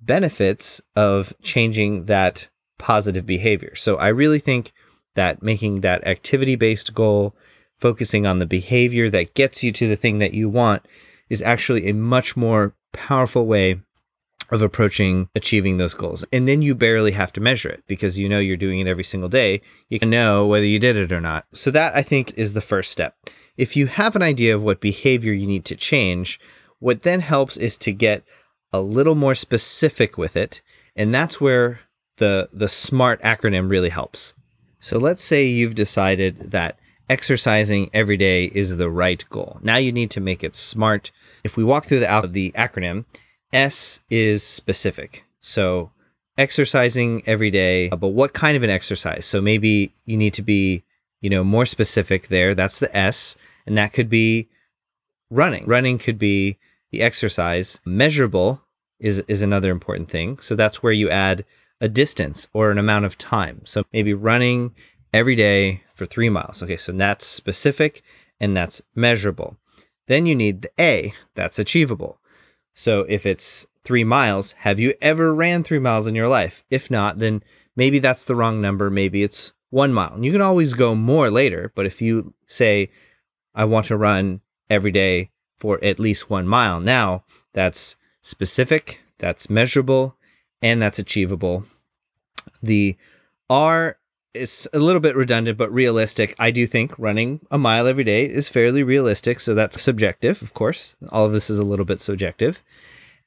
benefits 0.00 0.80
of 0.94 1.32
changing 1.42 2.04
that 2.04 2.48
positive 2.78 3.26
behavior. 3.26 3.74
So 3.74 3.96
I 3.96 4.08
really 4.08 4.38
think 4.38 4.72
that 5.14 5.42
making 5.42 5.80
that 5.80 6.06
activity 6.06 6.54
based 6.54 6.94
goal, 6.94 7.34
focusing 7.78 8.26
on 8.26 8.38
the 8.38 8.46
behavior 8.46 9.08
that 9.10 9.34
gets 9.34 9.62
you 9.62 9.72
to 9.72 9.88
the 9.88 9.96
thing 9.96 10.18
that 10.18 10.34
you 10.34 10.48
want, 10.48 10.86
is 11.28 11.42
actually 11.42 11.88
a 11.88 11.94
much 11.94 12.36
more 12.36 12.74
powerful 12.92 13.46
way 13.46 13.80
of 14.54 14.62
approaching 14.62 15.28
achieving 15.34 15.76
those 15.76 15.94
goals. 15.94 16.24
And 16.32 16.48
then 16.48 16.62
you 16.62 16.74
barely 16.74 17.12
have 17.12 17.32
to 17.34 17.40
measure 17.40 17.68
it 17.68 17.84
because 17.86 18.18
you 18.18 18.28
know 18.28 18.38
you're 18.38 18.56
doing 18.56 18.80
it 18.80 18.86
every 18.86 19.04
single 19.04 19.28
day. 19.28 19.60
You 19.88 19.98
can 19.98 20.10
know 20.10 20.46
whether 20.46 20.64
you 20.64 20.78
did 20.78 20.96
it 20.96 21.12
or 21.12 21.20
not. 21.20 21.46
So 21.52 21.70
that 21.72 21.94
I 21.94 22.02
think 22.02 22.32
is 22.36 22.54
the 22.54 22.60
first 22.60 22.90
step. 22.90 23.16
If 23.56 23.76
you 23.76 23.86
have 23.86 24.16
an 24.16 24.22
idea 24.22 24.54
of 24.54 24.62
what 24.62 24.80
behavior 24.80 25.32
you 25.32 25.46
need 25.46 25.64
to 25.66 25.76
change, 25.76 26.40
what 26.78 27.02
then 27.02 27.20
helps 27.20 27.56
is 27.56 27.76
to 27.78 27.92
get 27.92 28.24
a 28.72 28.80
little 28.80 29.14
more 29.14 29.34
specific 29.34 30.18
with 30.18 30.36
it, 30.36 30.60
and 30.96 31.14
that's 31.14 31.40
where 31.40 31.80
the 32.16 32.48
the 32.52 32.68
SMART 32.68 33.22
acronym 33.22 33.70
really 33.70 33.90
helps. 33.90 34.34
So 34.80 34.98
let's 34.98 35.22
say 35.22 35.46
you've 35.46 35.76
decided 35.76 36.50
that 36.50 36.78
exercising 37.08 37.90
every 37.92 38.16
day 38.16 38.46
is 38.46 38.76
the 38.76 38.90
right 38.90 39.24
goal. 39.30 39.58
Now 39.62 39.76
you 39.76 39.92
need 39.92 40.10
to 40.12 40.20
make 40.20 40.42
it 40.42 40.56
smart. 40.56 41.10
If 41.42 41.56
we 41.56 41.64
walk 41.64 41.86
through 41.86 42.00
the, 42.00 42.28
the 42.30 42.52
acronym, 42.52 43.04
S 43.54 44.00
is 44.10 44.42
specific. 44.42 45.24
So 45.40 45.92
exercising 46.36 47.22
every 47.26 47.50
day, 47.50 47.88
uh, 47.90 47.96
but 47.96 48.08
what 48.08 48.34
kind 48.34 48.56
of 48.56 48.62
an 48.62 48.70
exercise? 48.70 49.24
So 49.24 49.40
maybe 49.40 49.92
you 50.04 50.16
need 50.16 50.34
to 50.34 50.42
be, 50.42 50.82
you 51.20 51.30
know, 51.30 51.44
more 51.44 51.64
specific 51.64 52.28
there. 52.28 52.54
That's 52.54 52.78
the 52.78 52.94
S. 52.94 53.36
And 53.66 53.78
that 53.78 53.92
could 53.92 54.10
be 54.10 54.48
running. 55.30 55.64
Running 55.66 55.98
could 55.98 56.18
be 56.18 56.58
the 56.90 57.00
exercise. 57.00 57.80
Measurable 57.84 58.62
is 58.98 59.20
is 59.28 59.42
another 59.42 59.70
important 59.70 60.10
thing. 60.10 60.38
So 60.38 60.54
that's 60.54 60.82
where 60.82 60.92
you 60.92 61.08
add 61.08 61.44
a 61.80 61.88
distance 61.88 62.48
or 62.52 62.70
an 62.70 62.78
amount 62.78 63.04
of 63.04 63.18
time. 63.18 63.62
So 63.64 63.84
maybe 63.92 64.14
running 64.14 64.74
every 65.12 65.34
day 65.34 65.82
for 65.94 66.06
three 66.06 66.28
miles. 66.28 66.62
Okay, 66.62 66.76
so 66.76 66.92
that's 66.92 67.26
specific 67.26 68.02
and 68.40 68.56
that's 68.56 68.82
measurable. 68.94 69.56
Then 70.06 70.26
you 70.26 70.34
need 70.34 70.62
the 70.62 70.70
A, 70.78 71.14
that's 71.34 71.58
achievable. 71.58 72.18
So 72.74 73.06
if 73.08 73.24
it's 73.24 73.66
three 73.84 74.04
miles. 74.04 74.52
Have 74.58 74.80
you 74.80 74.94
ever 75.00 75.34
ran 75.34 75.62
three 75.62 75.78
miles 75.78 76.06
in 76.06 76.14
your 76.14 76.28
life? 76.28 76.64
If 76.70 76.90
not, 76.90 77.18
then 77.18 77.42
maybe 77.76 77.98
that's 77.98 78.24
the 78.24 78.34
wrong 78.34 78.60
number. 78.60 78.90
Maybe 78.90 79.22
it's 79.22 79.52
one 79.70 79.92
mile. 79.92 80.14
And 80.14 80.24
you 80.24 80.32
can 80.32 80.40
always 80.40 80.74
go 80.74 80.94
more 80.94 81.30
later. 81.30 81.70
But 81.74 81.86
if 81.86 82.00
you 82.00 82.34
say, 82.46 82.90
I 83.54 83.64
want 83.66 83.86
to 83.86 83.96
run 83.96 84.40
every 84.70 84.90
day 84.90 85.30
for 85.58 85.78
at 85.84 86.00
least 86.00 86.30
one 86.30 86.48
mile, 86.48 86.80
now 86.80 87.24
that's 87.52 87.96
specific, 88.22 89.02
that's 89.18 89.50
measurable, 89.50 90.16
and 90.62 90.80
that's 90.80 90.98
achievable. 90.98 91.64
The 92.62 92.96
R 93.50 93.98
is 94.34 94.68
a 94.72 94.78
little 94.78 95.00
bit 95.00 95.16
redundant, 95.16 95.56
but 95.56 95.72
realistic. 95.72 96.34
I 96.38 96.50
do 96.50 96.66
think 96.66 96.92
running 96.98 97.40
a 97.50 97.58
mile 97.58 97.86
every 97.86 98.04
day 98.04 98.24
is 98.26 98.48
fairly 98.48 98.82
realistic. 98.82 99.40
So 99.40 99.54
that's 99.54 99.80
subjective, 99.80 100.42
of 100.42 100.54
course. 100.54 100.96
All 101.10 101.24
of 101.24 101.32
this 101.32 101.48
is 101.48 101.58
a 101.58 101.64
little 101.64 101.84
bit 101.84 102.00
subjective. 102.00 102.62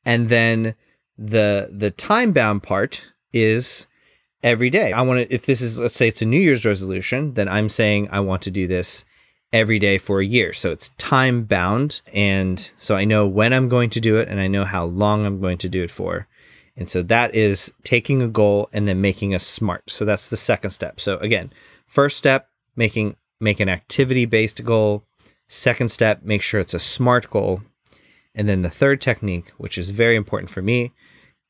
And 0.06 0.30
then 0.30 0.76
the 1.18 1.70
the 1.72 1.92
time 1.92 2.32
bound 2.32 2.64
part 2.64 3.04
is 3.34 3.88
every 4.44 4.70
day. 4.70 4.92
I 4.92 5.02
want 5.02 5.28
to 5.28 5.34
if 5.34 5.46
this 5.46 5.62
is 5.62 5.80
let's 5.80 5.96
say 5.96 6.08
it's 6.08 6.22
a 6.22 6.26
New 6.26 6.40
Year's 6.40 6.66
resolution, 6.66 7.34
then 7.34 7.50
I'm 7.50 7.70
saying 7.70 8.10
I 8.12 8.20
want 8.20 8.42
to 8.44 8.52
do 8.52 8.68
this 8.68 9.06
every 9.54 9.80
day 9.80 9.98
for 9.98 10.20
a 10.20 10.26
year. 10.26 10.54
So 10.54 10.72
it's 10.72 10.90
time 10.98 11.44
bound 11.44 12.02
and 12.14 12.70
so 12.78 12.96
I 12.96 13.06
know 13.06 13.26
when 13.26 13.54
I'm 13.54 13.70
going 13.70 13.90
to 13.92 14.02
do 14.02 14.18
it 14.18 14.28
and 14.28 14.40
I 14.40 14.48
know 14.48 14.66
how 14.66 14.86
long 14.86 15.26
I'm 15.26 15.40
going 15.40 15.58
to 15.60 15.70
do 15.70 15.84
it 15.84 15.92
for. 15.92 16.28
And 16.78 16.88
so 16.88 17.02
that 17.04 17.34
is 17.34 17.74
taking 17.84 18.22
a 18.22 18.28
goal 18.28 18.70
and 18.72 18.88
then 18.88 19.02
making 19.02 19.34
a 19.34 19.40
smart. 19.40 19.90
So 19.90 20.06
that's 20.06 20.30
the 20.30 20.38
second 20.38 20.72
step. 20.72 21.00
So 21.00 21.18
again, 21.18 21.52
first 21.88 22.18
step, 22.18 22.50
making 22.76 23.16
make 23.40 23.60
an 23.60 23.70
activity 23.70 24.26
based 24.26 24.64
goal. 24.64 25.04
Second 25.48 25.90
step, 25.90 26.24
make 26.24 26.42
sure 26.42 26.60
it's 26.60 26.74
a 26.74 26.80
smart 26.80 27.30
goal. 27.30 27.62
And 28.36 28.48
then 28.48 28.62
the 28.62 28.70
third 28.70 29.02
technique, 29.02 29.50
which 29.58 29.78
is 29.78 29.90
very 29.90 30.16
important 30.16 30.52
for 30.52 30.62
me, 30.62 30.94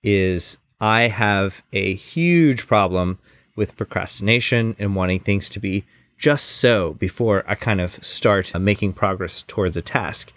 is 0.02 0.58
I 0.80 1.04
have 1.04 1.64
a 1.74 1.94
huge 1.94 2.68
problem 2.68 3.20
with 3.56 3.76
procrastination 3.76 4.76
and 4.80 4.96
wanting 4.96 5.20
things 5.20 5.50
to 5.50 5.60
be 5.60 5.84
just 6.18 6.46
so 6.46 6.94
before 6.94 7.44
I 7.48 7.56
kind 7.56 7.82
of 7.82 8.04
start 8.04 8.56
uh, 8.56 8.60
making 8.60 8.94
progress 8.94 9.44
towards 9.46 9.76
a 9.76 9.82
task. 9.82 10.32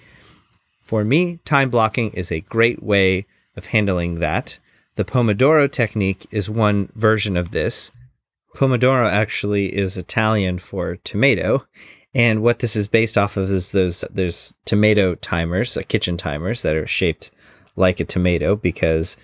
For 0.83 1.05
me, 1.05 1.39
time 1.45 1.71
blocking 1.71 2.11
is 2.13 2.33
a 2.33 2.41
great 2.41 2.83
way 2.83 3.27
of 3.57 3.67
handling 3.67 4.17
that. 4.17 4.59
The 4.97 5.05
Pomodoro 5.05 5.71
technique 5.71 6.27
is 6.31 6.51
one 6.51 6.91
version 6.95 7.37
of 7.37 7.53
this. 7.53 7.93
Pomodoro 8.57 9.09
actually 9.09 9.75
is 9.75 9.97
Italian 9.97 10.59
for 10.59 10.97
tomato. 10.97 11.65
And 12.13 12.43
what 12.43 12.59
this 12.59 12.75
is 12.75 12.89
based 12.89 13.17
off 13.17 13.37
of 13.37 13.49
is 13.51 13.73
those 13.73 14.05
there's 14.11 14.55
tomato 14.65 15.15
timers, 15.15 15.77
uh, 15.77 15.83
kitchen 15.87 16.17
timers 16.17 16.63
that 16.63 16.75
are 16.75 16.87
shaped 16.87 17.31
like 17.77 18.01
a 18.01 18.05
tomato 18.05 18.57
because 18.57 19.17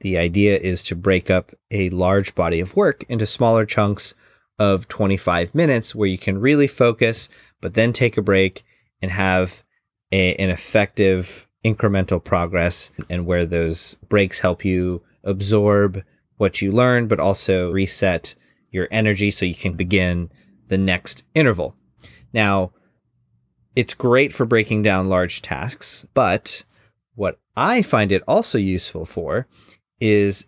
the 0.00 0.16
idea 0.16 0.56
is 0.56 0.84
to 0.84 0.94
break 0.94 1.30
up 1.30 1.52
a 1.72 1.90
large 1.90 2.36
body 2.36 2.60
of 2.60 2.76
work 2.76 3.04
into 3.08 3.26
smaller 3.26 3.66
chunks 3.66 4.14
of 4.58 4.86
25 4.86 5.54
minutes 5.54 5.94
where 5.94 6.08
you 6.08 6.18
can 6.18 6.38
really 6.38 6.68
focus, 6.68 7.28
but 7.60 7.74
then 7.74 7.92
take 7.92 8.16
a 8.16 8.22
break 8.22 8.64
and 9.02 9.10
have 9.10 9.64
a, 10.12 10.34
an 10.36 10.50
effective 10.50 11.48
incremental 11.64 12.22
progress 12.22 12.92
and 13.10 13.26
where 13.26 13.44
those 13.44 13.96
breaks 14.08 14.40
help 14.40 14.64
you 14.64 15.02
absorb 15.28 16.02
what 16.36 16.62
you 16.62 16.72
learn, 16.72 17.06
but 17.06 17.20
also 17.20 17.70
reset 17.70 18.34
your 18.70 18.88
energy 18.90 19.30
so 19.30 19.44
you 19.44 19.54
can 19.54 19.74
begin 19.74 20.30
the 20.68 20.78
next 20.78 21.24
interval. 21.34 21.74
Now, 22.32 22.72
it's 23.74 23.94
great 23.94 24.32
for 24.32 24.44
breaking 24.44 24.82
down 24.82 25.08
large 25.08 25.42
tasks, 25.42 26.06
but 26.14 26.64
what 27.14 27.38
I 27.56 27.82
find 27.82 28.12
it 28.12 28.22
also 28.26 28.58
useful 28.58 29.04
for 29.04 29.46
is 30.00 30.46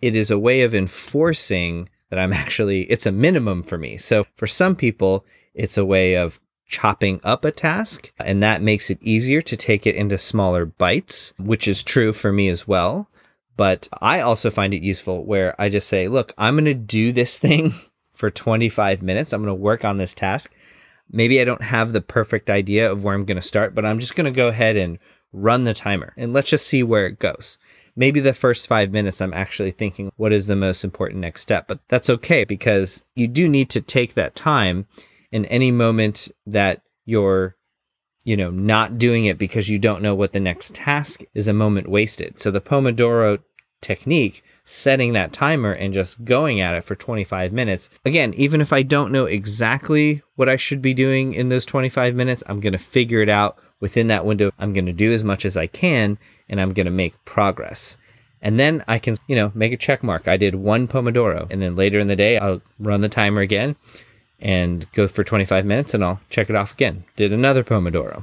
it 0.00 0.14
is 0.14 0.30
a 0.30 0.38
way 0.38 0.62
of 0.62 0.74
enforcing 0.74 1.88
that 2.10 2.18
I'm 2.18 2.32
actually, 2.44 2.82
it's 2.82 3.06
a 3.06 3.12
minimum 3.12 3.62
for 3.62 3.78
me. 3.78 3.98
So 3.98 4.24
for 4.34 4.46
some 4.46 4.76
people, 4.76 5.24
it's 5.54 5.78
a 5.78 5.84
way 5.84 6.14
of 6.16 6.40
chopping 6.66 7.20
up 7.24 7.44
a 7.44 7.50
task, 7.50 8.12
and 8.18 8.42
that 8.42 8.62
makes 8.62 8.90
it 8.90 9.02
easier 9.02 9.40
to 9.42 9.56
take 9.56 9.86
it 9.86 9.94
into 9.94 10.18
smaller 10.18 10.64
bites, 10.64 11.32
which 11.38 11.68
is 11.68 11.82
true 11.82 12.12
for 12.12 12.32
me 12.32 12.48
as 12.48 12.66
well. 12.66 13.08
But 13.56 13.88
I 14.00 14.20
also 14.20 14.50
find 14.50 14.74
it 14.74 14.82
useful 14.82 15.24
where 15.24 15.54
I 15.60 15.68
just 15.68 15.88
say, 15.88 16.08
look, 16.08 16.34
I'm 16.36 16.54
going 16.54 16.64
to 16.64 16.74
do 16.74 17.12
this 17.12 17.38
thing 17.38 17.74
for 18.12 18.30
25 18.30 19.02
minutes. 19.02 19.32
I'm 19.32 19.42
going 19.42 19.56
to 19.56 19.62
work 19.62 19.84
on 19.84 19.98
this 19.98 20.14
task. 20.14 20.52
Maybe 21.10 21.40
I 21.40 21.44
don't 21.44 21.62
have 21.62 21.92
the 21.92 22.00
perfect 22.00 22.50
idea 22.50 22.90
of 22.90 23.04
where 23.04 23.14
I'm 23.14 23.24
going 23.24 23.36
to 23.36 23.42
start, 23.42 23.74
but 23.74 23.84
I'm 23.84 24.00
just 24.00 24.16
going 24.16 24.24
to 24.24 24.36
go 24.36 24.48
ahead 24.48 24.76
and 24.76 24.98
run 25.32 25.64
the 25.64 25.74
timer 25.74 26.12
and 26.16 26.32
let's 26.32 26.48
just 26.48 26.66
see 26.66 26.82
where 26.82 27.06
it 27.06 27.18
goes. 27.18 27.58
Maybe 27.96 28.18
the 28.18 28.32
first 28.32 28.66
five 28.66 28.90
minutes, 28.90 29.20
I'm 29.20 29.34
actually 29.34 29.70
thinking, 29.70 30.10
what 30.16 30.32
is 30.32 30.46
the 30.46 30.56
most 30.56 30.82
important 30.82 31.20
next 31.20 31.42
step? 31.42 31.68
But 31.68 31.80
that's 31.88 32.10
okay 32.10 32.44
because 32.44 33.04
you 33.14 33.28
do 33.28 33.48
need 33.48 33.70
to 33.70 33.80
take 33.80 34.14
that 34.14 34.34
time 34.34 34.86
in 35.30 35.44
any 35.46 35.70
moment 35.70 36.28
that 36.46 36.82
you're 37.04 37.56
you 38.24 38.36
know, 38.36 38.50
not 38.50 38.98
doing 38.98 39.26
it 39.26 39.38
because 39.38 39.68
you 39.68 39.78
don't 39.78 40.02
know 40.02 40.14
what 40.14 40.32
the 40.32 40.40
next 40.40 40.74
task 40.74 41.22
is 41.34 41.46
a 41.46 41.52
moment 41.52 41.88
wasted. 41.88 42.40
So 42.40 42.50
the 42.50 42.60
Pomodoro 42.60 43.40
technique, 43.82 44.42
setting 44.64 45.12
that 45.12 45.32
timer 45.32 45.72
and 45.72 45.92
just 45.92 46.24
going 46.24 46.58
at 46.58 46.74
it 46.74 46.84
for 46.84 46.96
25 46.96 47.52
minutes. 47.52 47.90
Again, 48.04 48.32
even 48.34 48.62
if 48.62 48.72
I 48.72 48.82
don't 48.82 49.12
know 49.12 49.26
exactly 49.26 50.22
what 50.36 50.48
I 50.48 50.56
should 50.56 50.80
be 50.80 50.94
doing 50.94 51.34
in 51.34 51.50
those 51.50 51.66
25 51.66 52.14
minutes, 52.14 52.42
I'm 52.46 52.60
going 52.60 52.72
to 52.72 52.78
figure 52.78 53.20
it 53.20 53.28
out 53.28 53.58
within 53.80 54.08
that 54.08 54.24
window. 54.24 54.50
I'm 54.58 54.72
going 54.72 54.86
to 54.86 54.92
do 54.92 55.12
as 55.12 55.22
much 55.22 55.44
as 55.44 55.58
I 55.58 55.66
can 55.66 56.18
and 56.48 56.60
I'm 56.60 56.72
going 56.72 56.86
to 56.86 56.90
make 56.90 57.22
progress. 57.26 57.98
And 58.40 58.58
then 58.58 58.84
I 58.88 58.98
can, 58.98 59.16
you 59.26 59.36
know, 59.36 59.52
make 59.54 59.72
a 59.72 59.76
check 59.76 60.02
mark. 60.02 60.28
I 60.28 60.36
did 60.38 60.54
one 60.54 60.88
Pomodoro. 60.88 61.46
And 61.50 61.60
then 61.60 61.76
later 61.76 61.98
in 61.98 62.08
the 62.08 62.16
day, 62.16 62.38
I'll 62.38 62.62
run 62.78 63.02
the 63.02 63.08
timer 63.08 63.42
again 63.42 63.76
and 64.44 64.86
go 64.92 65.08
for 65.08 65.24
25 65.24 65.64
minutes 65.64 65.94
and 65.94 66.04
I'll 66.04 66.20
check 66.28 66.50
it 66.50 66.54
off 66.54 66.74
again. 66.74 67.04
Did 67.16 67.32
another 67.32 67.64
Pomodoro. 67.64 68.22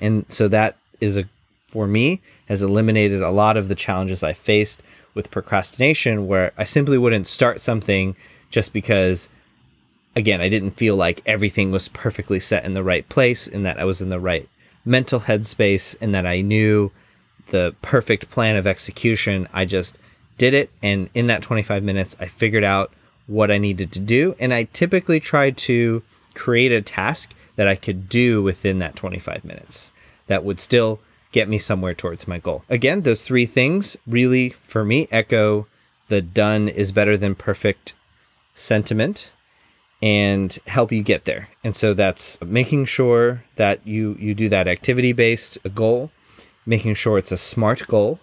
And 0.00 0.24
so 0.30 0.48
that 0.48 0.78
is 1.00 1.18
a 1.18 1.28
for 1.70 1.86
me 1.88 2.22
has 2.46 2.62
eliminated 2.62 3.20
a 3.20 3.32
lot 3.32 3.56
of 3.56 3.66
the 3.68 3.74
challenges 3.74 4.22
I 4.22 4.32
faced 4.32 4.82
with 5.12 5.32
procrastination 5.32 6.28
where 6.28 6.52
I 6.56 6.62
simply 6.62 6.96
wouldn't 6.96 7.26
start 7.26 7.60
something 7.60 8.14
just 8.48 8.72
because 8.72 9.28
again, 10.16 10.40
I 10.40 10.48
didn't 10.48 10.72
feel 10.72 10.94
like 10.94 11.20
everything 11.26 11.72
was 11.72 11.88
perfectly 11.88 12.38
set 12.38 12.64
in 12.64 12.74
the 12.74 12.84
right 12.84 13.08
place 13.08 13.48
and 13.48 13.64
that 13.64 13.78
I 13.78 13.84
was 13.84 14.00
in 14.00 14.08
the 14.08 14.20
right 14.20 14.48
mental 14.84 15.20
headspace 15.20 15.96
and 16.00 16.14
that 16.14 16.26
I 16.26 16.40
knew 16.40 16.92
the 17.48 17.74
perfect 17.82 18.30
plan 18.30 18.56
of 18.56 18.66
execution. 18.66 19.48
I 19.52 19.64
just 19.64 19.98
did 20.38 20.54
it 20.54 20.70
and 20.82 21.10
in 21.12 21.26
that 21.26 21.42
25 21.42 21.82
minutes 21.82 22.16
I 22.18 22.26
figured 22.26 22.64
out 22.64 22.92
what 23.26 23.50
I 23.50 23.58
needed 23.58 23.92
to 23.92 24.00
do. 24.00 24.34
And 24.38 24.52
I 24.52 24.64
typically 24.64 25.20
try 25.20 25.50
to 25.50 26.02
create 26.34 26.72
a 26.72 26.82
task 26.82 27.34
that 27.56 27.68
I 27.68 27.76
could 27.76 28.08
do 28.08 28.42
within 28.42 28.78
that 28.78 28.96
25 28.96 29.44
minutes 29.44 29.92
that 30.26 30.44
would 30.44 30.60
still 30.60 31.00
get 31.32 31.48
me 31.48 31.58
somewhere 31.58 31.94
towards 31.94 32.28
my 32.28 32.38
goal. 32.38 32.64
Again, 32.68 33.02
those 33.02 33.24
three 33.24 33.46
things 33.46 33.96
really, 34.06 34.50
for 34.50 34.84
me, 34.84 35.08
echo 35.10 35.66
the 36.08 36.22
done 36.22 36.68
is 36.68 36.92
better 36.92 37.16
than 37.16 37.34
perfect 37.34 37.94
sentiment 38.54 39.32
and 40.02 40.58
help 40.66 40.92
you 40.92 41.02
get 41.02 41.24
there. 41.24 41.48
And 41.62 41.74
so 41.74 41.94
that's 41.94 42.40
making 42.42 42.84
sure 42.84 43.44
that 43.56 43.86
you 43.86 44.16
you 44.20 44.34
do 44.34 44.48
that 44.48 44.68
activity 44.68 45.12
based 45.12 45.58
goal, 45.74 46.10
making 46.66 46.94
sure 46.94 47.18
it's 47.18 47.32
a 47.32 47.36
smart 47.36 47.86
goal, 47.88 48.20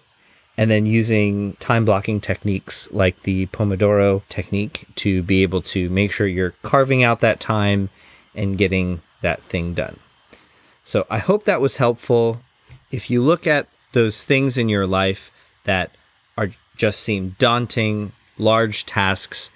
and 0.56 0.70
then 0.70 0.86
using 0.86 1.54
time 1.54 1.84
blocking 1.84 2.20
techniques 2.20 2.88
like 2.92 3.22
the 3.22 3.46
Pomodoro 3.46 4.22
technique 4.28 4.86
to 4.96 5.22
be 5.22 5.42
able 5.42 5.62
to 5.62 5.88
make 5.88 6.12
sure 6.12 6.26
you're 6.26 6.54
carving 6.62 7.02
out 7.02 7.20
that 7.20 7.40
time 7.40 7.88
and 8.34 8.58
getting 8.58 9.00
that 9.22 9.42
thing 9.42 9.72
done. 9.72 9.98
So 10.84 11.06
I 11.08 11.18
hope 11.18 11.44
that 11.44 11.60
was 11.60 11.76
helpful. 11.76 12.42
If 12.90 13.10
you 13.10 13.22
look 13.22 13.46
at 13.46 13.68
those 13.92 14.24
things 14.24 14.58
in 14.58 14.68
your 14.68 14.86
life 14.86 15.30
that 15.64 15.92
are 16.36 16.50
just 16.76 17.00
seem 17.00 17.36
daunting, 17.38 18.12
large 18.36 18.84
tasks, 18.84 19.50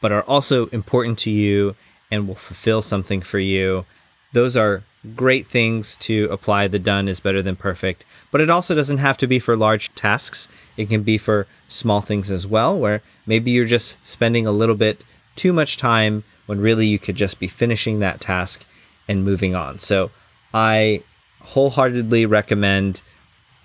but 0.00 0.12
are 0.12 0.22
also 0.22 0.66
important 0.66 1.18
to 1.20 1.30
you 1.30 1.76
and 2.10 2.26
will 2.26 2.34
fulfill 2.34 2.82
something 2.82 3.22
for 3.22 3.38
you, 3.38 3.86
those 4.32 4.56
are 4.56 4.82
great 5.14 5.46
things 5.46 5.96
to 5.98 6.28
apply. 6.30 6.68
The 6.68 6.78
done 6.78 7.08
is 7.08 7.20
better 7.20 7.42
than 7.42 7.56
perfect, 7.56 8.04
but 8.30 8.40
it 8.40 8.50
also 8.50 8.74
doesn't 8.74 8.98
have 8.98 9.18
to 9.18 9.26
be 9.26 9.38
for 9.38 9.56
large 9.56 9.94
tasks. 9.94 10.48
It 10.76 10.88
can 10.88 11.02
be 11.02 11.18
for 11.18 11.46
small 11.68 12.00
things 12.00 12.30
as 12.30 12.46
well, 12.46 12.78
where 12.78 13.02
maybe 13.26 13.50
you're 13.50 13.64
just 13.64 13.98
spending 14.02 14.46
a 14.46 14.52
little 14.52 14.74
bit 14.74 15.04
too 15.36 15.52
much 15.52 15.76
time 15.76 16.24
when 16.46 16.60
really 16.60 16.86
you 16.86 16.98
could 16.98 17.16
just 17.16 17.38
be 17.38 17.48
finishing 17.48 17.98
that 17.98 18.20
task 18.20 18.64
and 19.08 19.24
moving 19.24 19.54
on. 19.54 19.78
So 19.78 20.10
I 20.54 21.02
wholeheartedly 21.40 22.26
recommend 22.26 23.02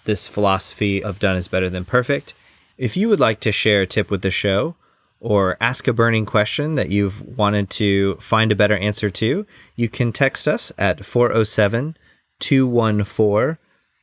this 0.06 0.28
philosophy 0.28 1.04
of 1.04 1.20
done 1.20 1.36
is 1.36 1.48
better 1.48 1.70
than 1.70 1.86
perfect. 1.86 2.34
If 2.78 2.96
you 2.98 3.10
would 3.10 3.20
like 3.20 3.40
to 3.42 3.52
share 3.52 3.82
a 3.82 3.88
tip 3.88 4.10
with 4.10 4.22
the 4.22 4.32
show, 4.32 4.76
or 5.20 5.58
ask 5.60 5.88
a 5.88 5.94
burning 5.94 6.26
question 6.26 6.76
that 6.76 6.90
you've 6.90 7.22
wanted 7.38 7.70
to 7.72 8.16
find 8.16 8.52
a 8.52 8.56
better 8.56 8.78
answer 8.78 9.10
to, 9.10 9.46
you 9.76 9.90
can 9.90 10.12
text 10.12 10.48
us 10.48 10.72
at 10.78 11.06
407 11.06 11.98
214 12.40 13.58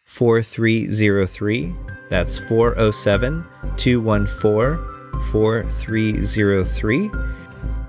4303. 0.04 1.74
That's 2.10 2.38
407 2.38 3.46
214 3.76 5.20
4303. 5.30 7.10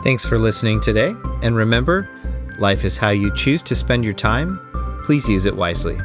Thanks 0.03 0.25
for 0.25 0.37
listening 0.37 0.79
today, 0.81 1.15
and 1.41 1.55
remember, 1.55 2.07
life 2.59 2.85
is 2.85 2.97
how 2.97 3.09
you 3.09 3.33
choose 3.35 3.63
to 3.63 3.75
spend 3.75 4.05
your 4.05 4.13
time. 4.13 4.59
Please 5.05 5.27
use 5.27 5.45
it 5.45 5.55
wisely. 5.55 5.97